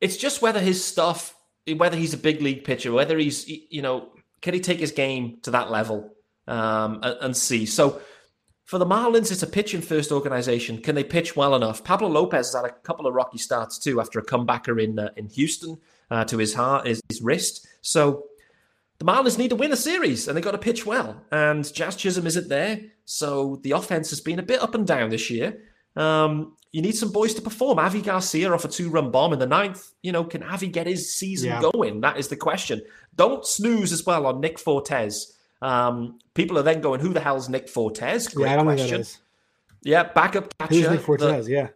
it's 0.00 0.16
just 0.16 0.42
whether 0.42 0.58
his 0.58 0.84
stuff, 0.84 1.36
whether 1.76 1.96
he's 1.96 2.14
a 2.14 2.18
big 2.18 2.42
league 2.42 2.64
pitcher, 2.64 2.90
whether 2.90 3.16
he's 3.16 3.48
you 3.48 3.80
know, 3.80 4.08
can 4.40 4.54
he 4.54 4.60
take 4.60 4.80
his 4.80 4.90
game 4.90 5.38
to 5.42 5.52
that 5.52 5.70
level? 5.70 6.14
Um, 6.48 7.00
and, 7.02 7.16
and, 7.20 7.36
see. 7.36 7.66
So 7.66 8.00
for 8.64 8.78
the 8.78 8.86
Marlins, 8.86 9.30
it's 9.30 9.42
a 9.42 9.46
pitching 9.46 9.80
first 9.80 10.10
organization. 10.10 10.80
Can 10.80 10.94
they 10.94 11.04
pitch 11.04 11.36
well 11.36 11.54
enough? 11.54 11.84
Pablo 11.84 12.08
Lopez 12.08 12.52
has 12.52 12.54
had 12.54 12.64
a 12.64 12.72
couple 12.72 13.06
of 13.06 13.14
rocky 13.14 13.38
starts 13.38 13.78
too 13.78 14.00
after 14.00 14.18
a 14.18 14.24
comebacker 14.24 14.82
in 14.82 14.98
uh, 14.98 15.10
in 15.16 15.28
Houston 15.28 15.78
uh, 16.10 16.24
to 16.24 16.38
his 16.38 16.54
heart, 16.54 16.86
his, 16.86 17.00
his 17.08 17.20
wrist. 17.20 17.66
So 17.82 18.24
the 18.98 19.04
Marlins 19.04 19.38
need 19.38 19.50
to 19.50 19.56
win 19.56 19.72
a 19.72 19.76
series 19.76 20.26
and 20.26 20.36
they've 20.36 20.44
got 20.44 20.52
to 20.52 20.58
pitch 20.58 20.84
well. 20.84 21.22
And 21.30 21.72
Jazz 21.72 21.96
Chisholm 21.96 22.26
isn't 22.26 22.48
there, 22.48 22.80
so 23.04 23.60
the 23.62 23.72
offense 23.72 24.10
has 24.10 24.20
been 24.20 24.38
a 24.38 24.42
bit 24.42 24.62
up 24.62 24.74
and 24.74 24.86
down 24.86 25.10
this 25.10 25.30
year. 25.30 25.62
Um, 25.96 26.56
you 26.72 26.82
need 26.82 26.96
some 26.96 27.10
boys 27.10 27.34
to 27.34 27.42
perform. 27.42 27.78
Avi 27.78 28.02
Garcia 28.02 28.52
off 28.52 28.64
a 28.64 28.68
two-run 28.68 29.10
bomb 29.10 29.32
in 29.32 29.38
the 29.38 29.46
ninth. 29.46 29.90
You 30.02 30.12
know, 30.12 30.24
can 30.24 30.42
Avi 30.42 30.68
get 30.68 30.86
his 30.86 31.14
season 31.14 31.50
yeah. 31.50 31.62
going? 31.72 32.02
That 32.02 32.18
is 32.18 32.28
the 32.28 32.36
question. 32.36 32.82
Don't 33.16 33.46
snooze 33.46 33.92
as 33.92 34.04
well 34.04 34.26
on 34.26 34.40
Nick 34.40 34.58
Fortes. 34.58 35.37
Um, 35.60 36.18
people 36.34 36.58
are 36.58 36.62
then 36.62 36.80
going, 36.80 37.00
"Who 37.00 37.12
the 37.12 37.20
hell's 37.20 37.48
Nick 37.48 37.68
Fortes?" 37.68 38.28
Great 38.28 38.50
yeah, 38.50 38.62
question. 38.62 39.04
Yeah, 39.82 40.02
backup 40.04 40.56
catcher. 40.58 40.74
Usually 40.74 40.98
Fortes, 40.98 41.46
the, 41.46 41.52
yeah. 41.52 41.68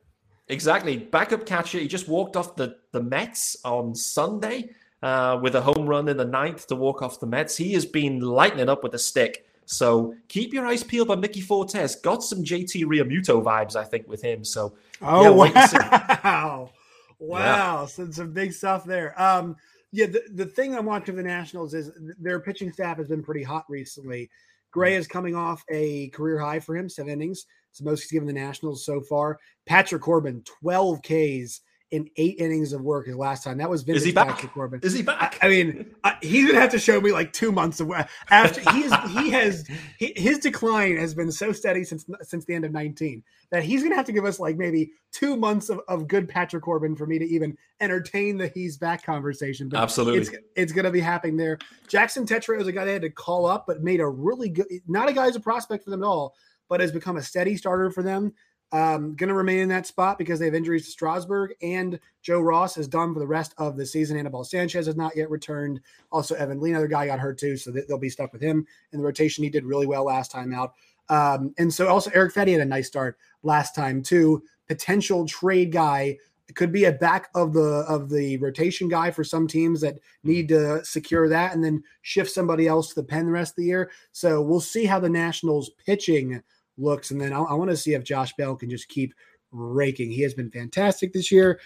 Exactly. 0.48 0.98
Backup 0.98 1.46
catcher. 1.46 1.78
He 1.78 1.88
just 1.88 2.08
walked 2.08 2.36
off 2.36 2.56
the, 2.56 2.76
the 2.92 3.02
Mets 3.02 3.56
on 3.64 3.94
Sunday 3.94 4.70
uh, 5.02 5.38
with 5.42 5.54
a 5.54 5.60
home 5.60 5.86
run 5.86 6.08
in 6.08 6.16
the 6.16 6.24
ninth 6.24 6.66
to 6.68 6.76
walk 6.76 7.02
off 7.02 7.20
the 7.20 7.26
Mets. 7.26 7.56
He 7.56 7.72
has 7.74 7.86
been 7.86 8.20
lighting 8.20 8.68
up 8.68 8.82
with 8.82 8.94
a 8.94 8.98
stick. 8.98 9.46
So 9.64 10.14
keep 10.28 10.52
your 10.52 10.66
eyes 10.66 10.82
peeled 10.82 11.08
by 11.08 11.14
Mickey 11.14 11.40
Fortes. 11.40 11.96
Got 11.96 12.22
some 12.22 12.44
JT 12.44 12.84
Realmuto 12.84 13.42
vibes, 13.42 13.76
I 13.76 13.84
think, 13.84 14.08
with 14.08 14.20
him. 14.20 14.44
So 14.44 14.74
oh 15.00 15.22
yeah, 15.22 16.22
wow, 16.22 16.70
wow, 17.18 17.80
yeah. 17.80 17.86
So 17.86 18.10
some 18.10 18.32
big 18.32 18.52
stuff 18.52 18.84
there. 18.84 19.20
Um, 19.20 19.56
yeah, 19.92 20.06
the, 20.06 20.22
the 20.34 20.46
thing 20.46 20.74
I'm 20.74 20.86
watching 20.86 21.16
the 21.16 21.22
Nationals 21.22 21.74
is 21.74 21.90
their 22.18 22.40
pitching 22.40 22.72
staff 22.72 22.96
has 22.96 23.08
been 23.08 23.22
pretty 23.22 23.42
hot 23.42 23.64
recently. 23.68 24.30
Gray 24.70 24.96
is 24.96 25.06
coming 25.06 25.36
off 25.36 25.62
a 25.70 26.08
career 26.08 26.38
high 26.38 26.58
for 26.58 26.74
him, 26.74 26.88
seven 26.88 27.12
innings. 27.12 27.44
It's 27.68 27.78
the 27.78 27.84
most 27.84 28.02
he's 28.02 28.12
given 28.12 28.26
the 28.26 28.32
Nationals 28.32 28.86
so 28.86 29.02
far. 29.02 29.38
Patrick 29.66 30.00
Corbin, 30.00 30.42
12 30.44 31.02
Ks 31.02 31.60
in 31.92 32.08
eight 32.16 32.36
innings 32.38 32.72
of 32.72 32.80
work 32.80 33.06
his 33.06 33.14
last 33.14 33.44
time. 33.44 33.58
That 33.58 33.68
was 33.68 33.82
Vintage 33.82 34.00
Is 34.00 34.06
he 34.06 34.12
back? 34.12 34.38
Corbin. 34.54 34.80
Is 34.82 34.94
he 34.94 35.02
back? 35.02 35.38
I, 35.42 35.46
I 35.46 35.50
mean, 35.50 35.94
I, 36.02 36.16
he's 36.22 36.46
gonna 36.46 36.58
have 36.58 36.70
to 36.70 36.78
show 36.78 37.00
me 37.00 37.12
like 37.12 37.34
two 37.34 37.52
months 37.52 37.80
of 37.80 37.92
after 38.30 38.60
he 38.72 38.80
is, 38.80 38.94
he 39.10 39.30
has 39.30 39.68
he, 39.98 40.14
his 40.16 40.38
decline 40.38 40.96
has 40.96 41.14
been 41.14 41.30
so 41.30 41.52
steady 41.52 41.84
since 41.84 42.06
since 42.22 42.46
the 42.46 42.54
end 42.54 42.64
of 42.64 42.72
19 42.72 43.22
that 43.50 43.62
he's 43.62 43.82
gonna 43.82 43.94
have 43.94 44.06
to 44.06 44.12
give 44.12 44.24
us 44.24 44.40
like 44.40 44.56
maybe 44.56 44.90
two 45.12 45.36
months 45.36 45.68
of, 45.68 45.80
of 45.86 46.08
good 46.08 46.26
Patrick 46.26 46.62
Corbin 46.62 46.96
for 46.96 47.06
me 47.06 47.18
to 47.18 47.26
even 47.26 47.56
entertain 47.80 48.38
the 48.38 48.48
he's 48.48 48.78
back 48.78 49.04
conversation. 49.04 49.68
But 49.68 49.80
Absolutely, 49.80 50.20
it's, 50.20 50.30
it's 50.56 50.72
gonna 50.72 50.90
be 50.90 51.00
happening 51.00 51.36
there. 51.36 51.58
Jackson 51.88 52.26
Tetreault 52.26 52.62
is 52.62 52.66
a 52.66 52.72
guy 52.72 52.86
they 52.86 52.94
had 52.94 53.02
to 53.02 53.10
call 53.10 53.44
up, 53.44 53.66
but 53.66 53.82
made 53.82 54.00
a 54.00 54.08
really 54.08 54.48
good. 54.48 54.66
Not 54.88 55.10
a 55.10 55.12
guy 55.12 55.26
who's 55.26 55.36
a 55.36 55.40
prospect 55.40 55.84
for 55.84 55.90
them 55.90 56.02
at 56.02 56.06
all, 56.06 56.34
but 56.70 56.80
has 56.80 56.90
become 56.90 57.18
a 57.18 57.22
steady 57.22 57.54
starter 57.54 57.90
for 57.90 58.02
them. 58.02 58.32
Um, 58.72 59.14
going 59.14 59.28
to 59.28 59.34
remain 59.34 59.58
in 59.58 59.68
that 59.68 59.86
spot 59.86 60.16
because 60.16 60.38
they 60.38 60.46
have 60.46 60.54
injuries 60.54 60.86
to 60.86 60.90
Strasburg 60.90 61.52
and 61.60 62.00
Joe 62.22 62.40
Ross 62.40 62.78
is 62.78 62.88
done 62.88 63.12
for 63.12 63.20
the 63.20 63.26
rest 63.26 63.54
of 63.58 63.76
the 63.76 63.84
season. 63.84 64.16
Anibal 64.16 64.44
Sanchez 64.44 64.86
has 64.86 64.96
not 64.96 65.14
yet 65.14 65.28
returned. 65.28 65.80
Also, 66.10 66.34
Evan 66.36 66.58
Lee, 66.58 66.70
another 66.70 66.86
guy, 66.86 67.06
got 67.06 67.18
hurt 67.18 67.38
too, 67.38 67.58
so 67.58 67.70
they'll 67.70 67.98
be 67.98 68.08
stuck 68.08 68.32
with 68.32 68.40
him 68.40 68.66
in 68.92 68.98
the 68.98 69.04
rotation. 69.04 69.44
He 69.44 69.50
did 69.50 69.66
really 69.66 69.86
well 69.86 70.04
last 70.04 70.30
time 70.30 70.54
out. 70.54 70.72
Um, 71.10 71.54
and 71.58 71.72
so 71.72 71.88
also 71.88 72.10
Eric 72.14 72.32
Fedde 72.32 72.52
had 72.52 72.60
a 72.62 72.64
nice 72.64 72.86
start 72.86 73.18
last 73.42 73.74
time 73.74 74.02
too. 74.02 74.42
Potential 74.68 75.26
trade 75.26 75.72
guy 75.72 76.16
could 76.54 76.72
be 76.72 76.84
a 76.84 76.92
back 76.92 77.28
of 77.34 77.52
the 77.52 77.84
of 77.88 78.08
the 78.08 78.36
rotation 78.38 78.88
guy 78.88 79.10
for 79.10 79.24
some 79.24 79.46
teams 79.46 79.80
that 79.80 79.98
need 80.22 80.48
to 80.48 80.84
secure 80.84 81.28
that 81.28 81.54
and 81.54 81.64
then 81.64 81.82
shift 82.02 82.30
somebody 82.30 82.66
else 82.66 82.88
to 82.88 82.94
the 82.94 83.02
pen 83.02 83.26
the 83.26 83.32
rest 83.32 83.52
of 83.52 83.56
the 83.56 83.64
year. 83.64 83.90
So 84.12 84.40
we'll 84.40 84.60
see 84.60 84.84
how 84.84 85.00
the 85.00 85.08
Nationals 85.08 85.70
pitching 85.84 86.42
looks. 86.76 87.10
And 87.10 87.20
then 87.20 87.32
I, 87.32 87.40
I 87.40 87.54
want 87.54 87.70
to 87.70 87.76
see 87.76 87.94
if 87.94 88.04
Josh 88.04 88.32
Bell 88.34 88.56
can 88.56 88.70
just 88.70 88.88
keep 88.88 89.14
raking. 89.50 90.10
He 90.10 90.22
has 90.22 90.34
been 90.34 90.50
fantastic 90.50 91.12
this 91.12 91.30
year. 91.30 91.60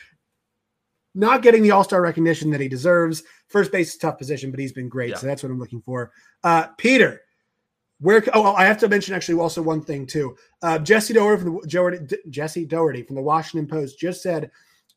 Not 1.15 1.43
getting 1.43 1.63
the 1.63 1.71
All 1.71 1.85
Star 1.85 2.03
recognition 2.03 2.51
that 2.51 2.61
he 2.61 2.69
deserves. 2.69 3.23
First 3.49 3.73
base 3.73 3.93
is 3.93 3.97
tough 3.97 4.19
position, 4.19 4.51
but 4.51 4.61
he's 4.61 4.73
been 4.73 4.89
great. 4.89 5.11
Yeah. 5.11 5.17
So 5.17 5.27
that's 5.27 5.43
what 5.43 5.51
I'm 5.51 5.59
looking 5.59 5.81
for. 5.81 6.13
Uh, 6.45 6.67
Peter, 6.77 7.23
where? 8.01 8.23
Oh, 8.35 8.55
I 8.55 8.65
have 8.67 8.79
to 8.79 8.89
mention 8.89 9.15
actually 9.15 9.41
also 9.41 9.63
one 9.63 9.81
thing 9.81 10.07
too. 10.07 10.37
Uh, 10.61 10.79
Jesse 10.79 11.15
Doherty 11.15 11.43
from 11.43 11.55
the 11.55 11.69
Dougherty, 11.69 12.17
Jesse 12.29 12.67
Dougherty 12.67 13.03
from 13.03 13.17
the 13.17 13.23
Washington 13.23 13.67
Post 13.67 13.99
just 13.99 14.23
said 14.23 14.51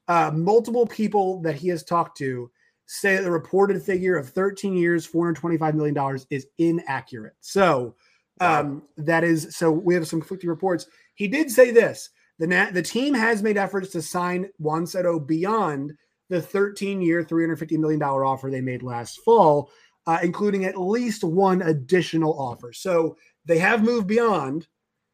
uh, 0.09 0.31
multiple 0.33 0.85
people 0.85 1.41
that 1.41 1.55
he 1.55 1.69
has 1.69 1.83
talked 1.83 2.17
to 2.17 2.51
say 2.87 3.17
the 3.17 3.31
reported 3.31 3.81
figure 3.81 4.17
of 4.17 4.29
13 4.29 4.75
years, 4.75 5.05
425 5.05 5.75
million 5.75 5.93
dollars 5.93 6.25
is 6.31 6.47
inaccurate. 6.57 7.35
So 7.39 7.95
um, 8.39 8.83
that 8.97 9.23
is 9.23 9.55
so 9.55 9.71
we 9.71 9.93
have 9.93 10.07
some 10.07 10.19
conflicting 10.19 10.49
reports. 10.49 10.87
He 11.15 11.27
did 11.27 11.51
say 11.51 11.71
this: 11.71 12.09
the 12.39 12.47
Nat, 12.47 12.73
the 12.73 12.81
team 12.81 13.13
has 13.13 13.43
made 13.43 13.57
efforts 13.57 13.89
to 13.91 14.01
sign 14.01 14.49
Juan 14.57 14.87
Soto 14.87 15.19
beyond 15.19 15.93
the 16.29 16.41
13-year, 16.41 17.23
350 17.23 17.77
million 17.77 17.99
dollar 17.99 18.23
offer 18.23 18.49
they 18.49 18.61
made 18.61 18.83
last 18.83 19.19
fall, 19.25 19.71
uh, 20.07 20.19
including 20.21 20.65
at 20.65 20.79
least 20.79 21.23
one 21.23 21.61
additional 21.63 22.39
offer. 22.39 22.71
So 22.71 23.17
they 23.45 23.57
have 23.57 23.83
moved 23.83 24.07
beyond. 24.07 24.67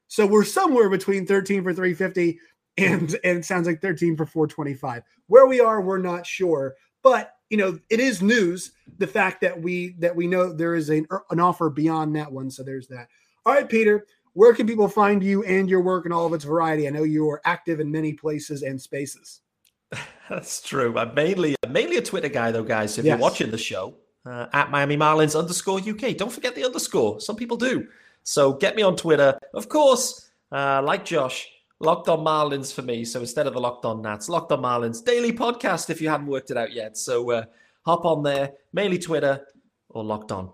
So 0.08 0.26
we're 0.28 0.44
somewhere 0.44 0.90
between 0.90 1.26
13 1.26 1.64
for 1.64 1.74
350 1.74 2.40
and 2.78 3.16
and 3.24 3.40
it 3.40 3.46
sounds 3.46 3.68
like 3.68 3.82
13 3.82 4.18
for 4.18 4.26
425. 4.26 5.04
Where 5.28 5.48
we 5.48 5.60
are, 5.60 5.82
we're 5.82 5.98
not 5.98 6.26
sure, 6.26 6.76
but 7.02 7.32
you 7.50 7.58
know, 7.58 7.80
it 7.90 8.00
is 8.00 8.22
news 8.22 8.72
the 8.98 9.08
fact 9.08 9.42
that 9.42 9.60
we 9.60 9.96
that 10.00 10.16
we 10.16 10.28
know 10.28 10.52
there 10.52 10.76
is 10.76 10.90
an, 10.90 11.08
an 11.30 11.40
offer 11.40 11.70
beyond 11.70 12.16
that 12.16 12.32
one. 12.32 12.50
So 12.50 12.64
there's 12.64 12.88
that. 12.88 13.08
All 13.46 13.54
right, 13.54 13.68
Peter, 13.68 14.06
where 14.34 14.54
can 14.54 14.68
people 14.68 14.88
find 14.88 15.24
you 15.24 15.44
and 15.44 15.70
your 15.70 15.82
work 15.82 16.06
and 16.06 16.14
all 16.14 16.26
of 16.26 16.34
its 16.34 16.44
variety? 16.44 16.88
I 16.88 16.92
know 16.92 17.04
you 17.04 17.30
are 17.30 17.42
active 17.46 17.80
in 17.80 17.92
many 17.92 18.14
places 18.14 18.64
and 18.64 18.82
spaces. 18.82 19.42
That's 20.30 20.62
true. 20.62 20.98
I'm 20.98 21.14
mainly 21.14 21.56
I'm 21.64 21.72
mainly 21.72 21.98
a 21.98 22.02
Twitter 22.02 22.30
guy 22.30 22.52
though, 22.52 22.64
guys. 22.64 22.98
If 22.98 23.06
yes. 23.06 23.12
you're 23.14 23.22
watching 23.22 23.52
the 23.52 23.58
show 23.58 23.96
uh, 24.26 24.48
at 24.54 24.72
Miami 24.72 24.98
Marlins 24.98 25.38
underscore 25.38 25.80
UK, 25.80 26.18
don't 26.18 26.32
forget 26.32 26.56
the 26.56 26.66
underscore. 26.66 27.22
Some 27.22 27.36
people 27.36 27.58
do. 27.58 27.88
So 28.24 28.54
get 28.54 28.76
me 28.76 28.82
on 28.82 28.96
Twitter, 28.96 29.38
of 29.54 29.70
course. 29.70 30.30
Uh, 30.52 30.82
like 30.84 31.06
Josh, 31.06 31.48
Locked 31.80 32.08
on 32.08 32.20
Marlins 32.20 32.74
for 32.74 32.82
me. 32.82 33.04
So 33.04 33.20
instead 33.20 33.48
of 33.48 33.54
the 33.54 33.60
Locked 33.60 33.86
on 33.86 34.02
Nats, 34.02 34.30
Locked 34.30 34.52
on 34.52 34.62
Marlins 34.62 35.04
daily 35.04 35.34
podcast 35.34 35.90
if 35.90 36.02
you 36.02 36.10
haven't 36.10 36.28
worked 36.28 36.52
it 36.52 36.58
out 36.58 36.72
yet. 36.72 36.98
So 36.98 37.32
uh, 37.32 37.46
hop 37.86 38.06
on 38.06 38.24
there, 38.24 38.54
mainly 38.74 38.98
Twitter 38.98 39.46
or 39.90 40.04
Locked 40.04 40.32
on. 40.32 40.52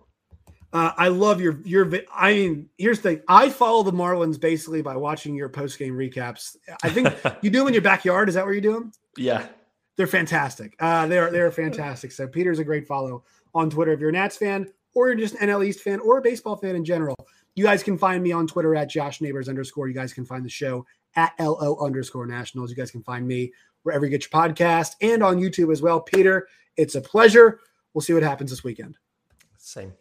Uh, 0.73 0.91
I 0.97 1.09
love 1.09 1.41
your 1.41 1.59
your. 1.65 1.91
I 2.13 2.33
mean, 2.33 2.69
here's 2.77 2.99
the 3.01 3.09
thing. 3.09 3.21
I 3.27 3.49
follow 3.49 3.83
the 3.83 3.91
Marlins 3.91 4.39
basically 4.39 4.81
by 4.81 4.95
watching 4.95 5.35
your 5.35 5.49
post 5.49 5.77
game 5.77 5.95
recaps. 5.95 6.55
I 6.81 6.89
think 6.89 7.13
you 7.41 7.49
do 7.49 7.59
them 7.59 7.67
in 7.67 7.73
your 7.73 7.83
backyard. 7.83 8.29
Is 8.29 8.35
that 8.35 8.45
where 8.45 8.53
you 8.53 8.61
do 8.61 8.73
them? 8.73 8.91
Yeah, 9.17 9.47
they're 9.97 10.07
fantastic. 10.07 10.75
Uh, 10.79 11.07
they're 11.07 11.29
they're 11.29 11.51
fantastic. 11.51 12.13
So 12.13 12.25
Peter's 12.25 12.59
a 12.59 12.63
great 12.63 12.87
follow 12.87 13.25
on 13.53 13.69
Twitter 13.69 13.91
if 13.91 13.99
you're 13.99 14.09
a 14.09 14.13
Nats 14.13 14.37
fan 14.37 14.67
or 14.93 15.07
you're 15.07 15.17
just 15.17 15.35
an 15.35 15.49
NL 15.49 15.65
East 15.65 15.81
fan 15.81 15.99
or 15.99 16.19
a 16.19 16.21
baseball 16.21 16.55
fan 16.55 16.75
in 16.75 16.85
general. 16.85 17.15
You 17.55 17.65
guys 17.65 17.83
can 17.83 17.97
find 17.97 18.23
me 18.23 18.31
on 18.31 18.47
Twitter 18.47 18.73
at 18.75 18.89
Josh 18.89 19.19
Neighbors 19.19 19.49
underscore. 19.49 19.89
You 19.89 19.93
guys 19.93 20.13
can 20.13 20.25
find 20.25 20.45
the 20.45 20.49
show 20.49 20.85
at 21.15 21.33
LO 21.39 21.77
underscore 21.79 22.25
nationals. 22.25 22.69
You 22.69 22.75
guys 22.75 22.91
can 22.91 23.03
find 23.03 23.27
me 23.27 23.51
wherever 23.83 24.05
you 24.05 24.11
get 24.11 24.23
your 24.23 24.41
podcast 24.41 24.95
and 25.01 25.23
on 25.23 25.37
YouTube 25.37 25.71
as 25.71 25.81
well. 25.81 25.99
Peter, 25.99 26.47
it's 26.77 26.95
a 26.95 27.01
pleasure. 27.01 27.59
We'll 27.93 28.01
see 28.01 28.13
what 28.13 28.23
happens 28.23 28.49
this 28.49 28.63
weekend. 28.63 28.97
Same. 29.57 29.93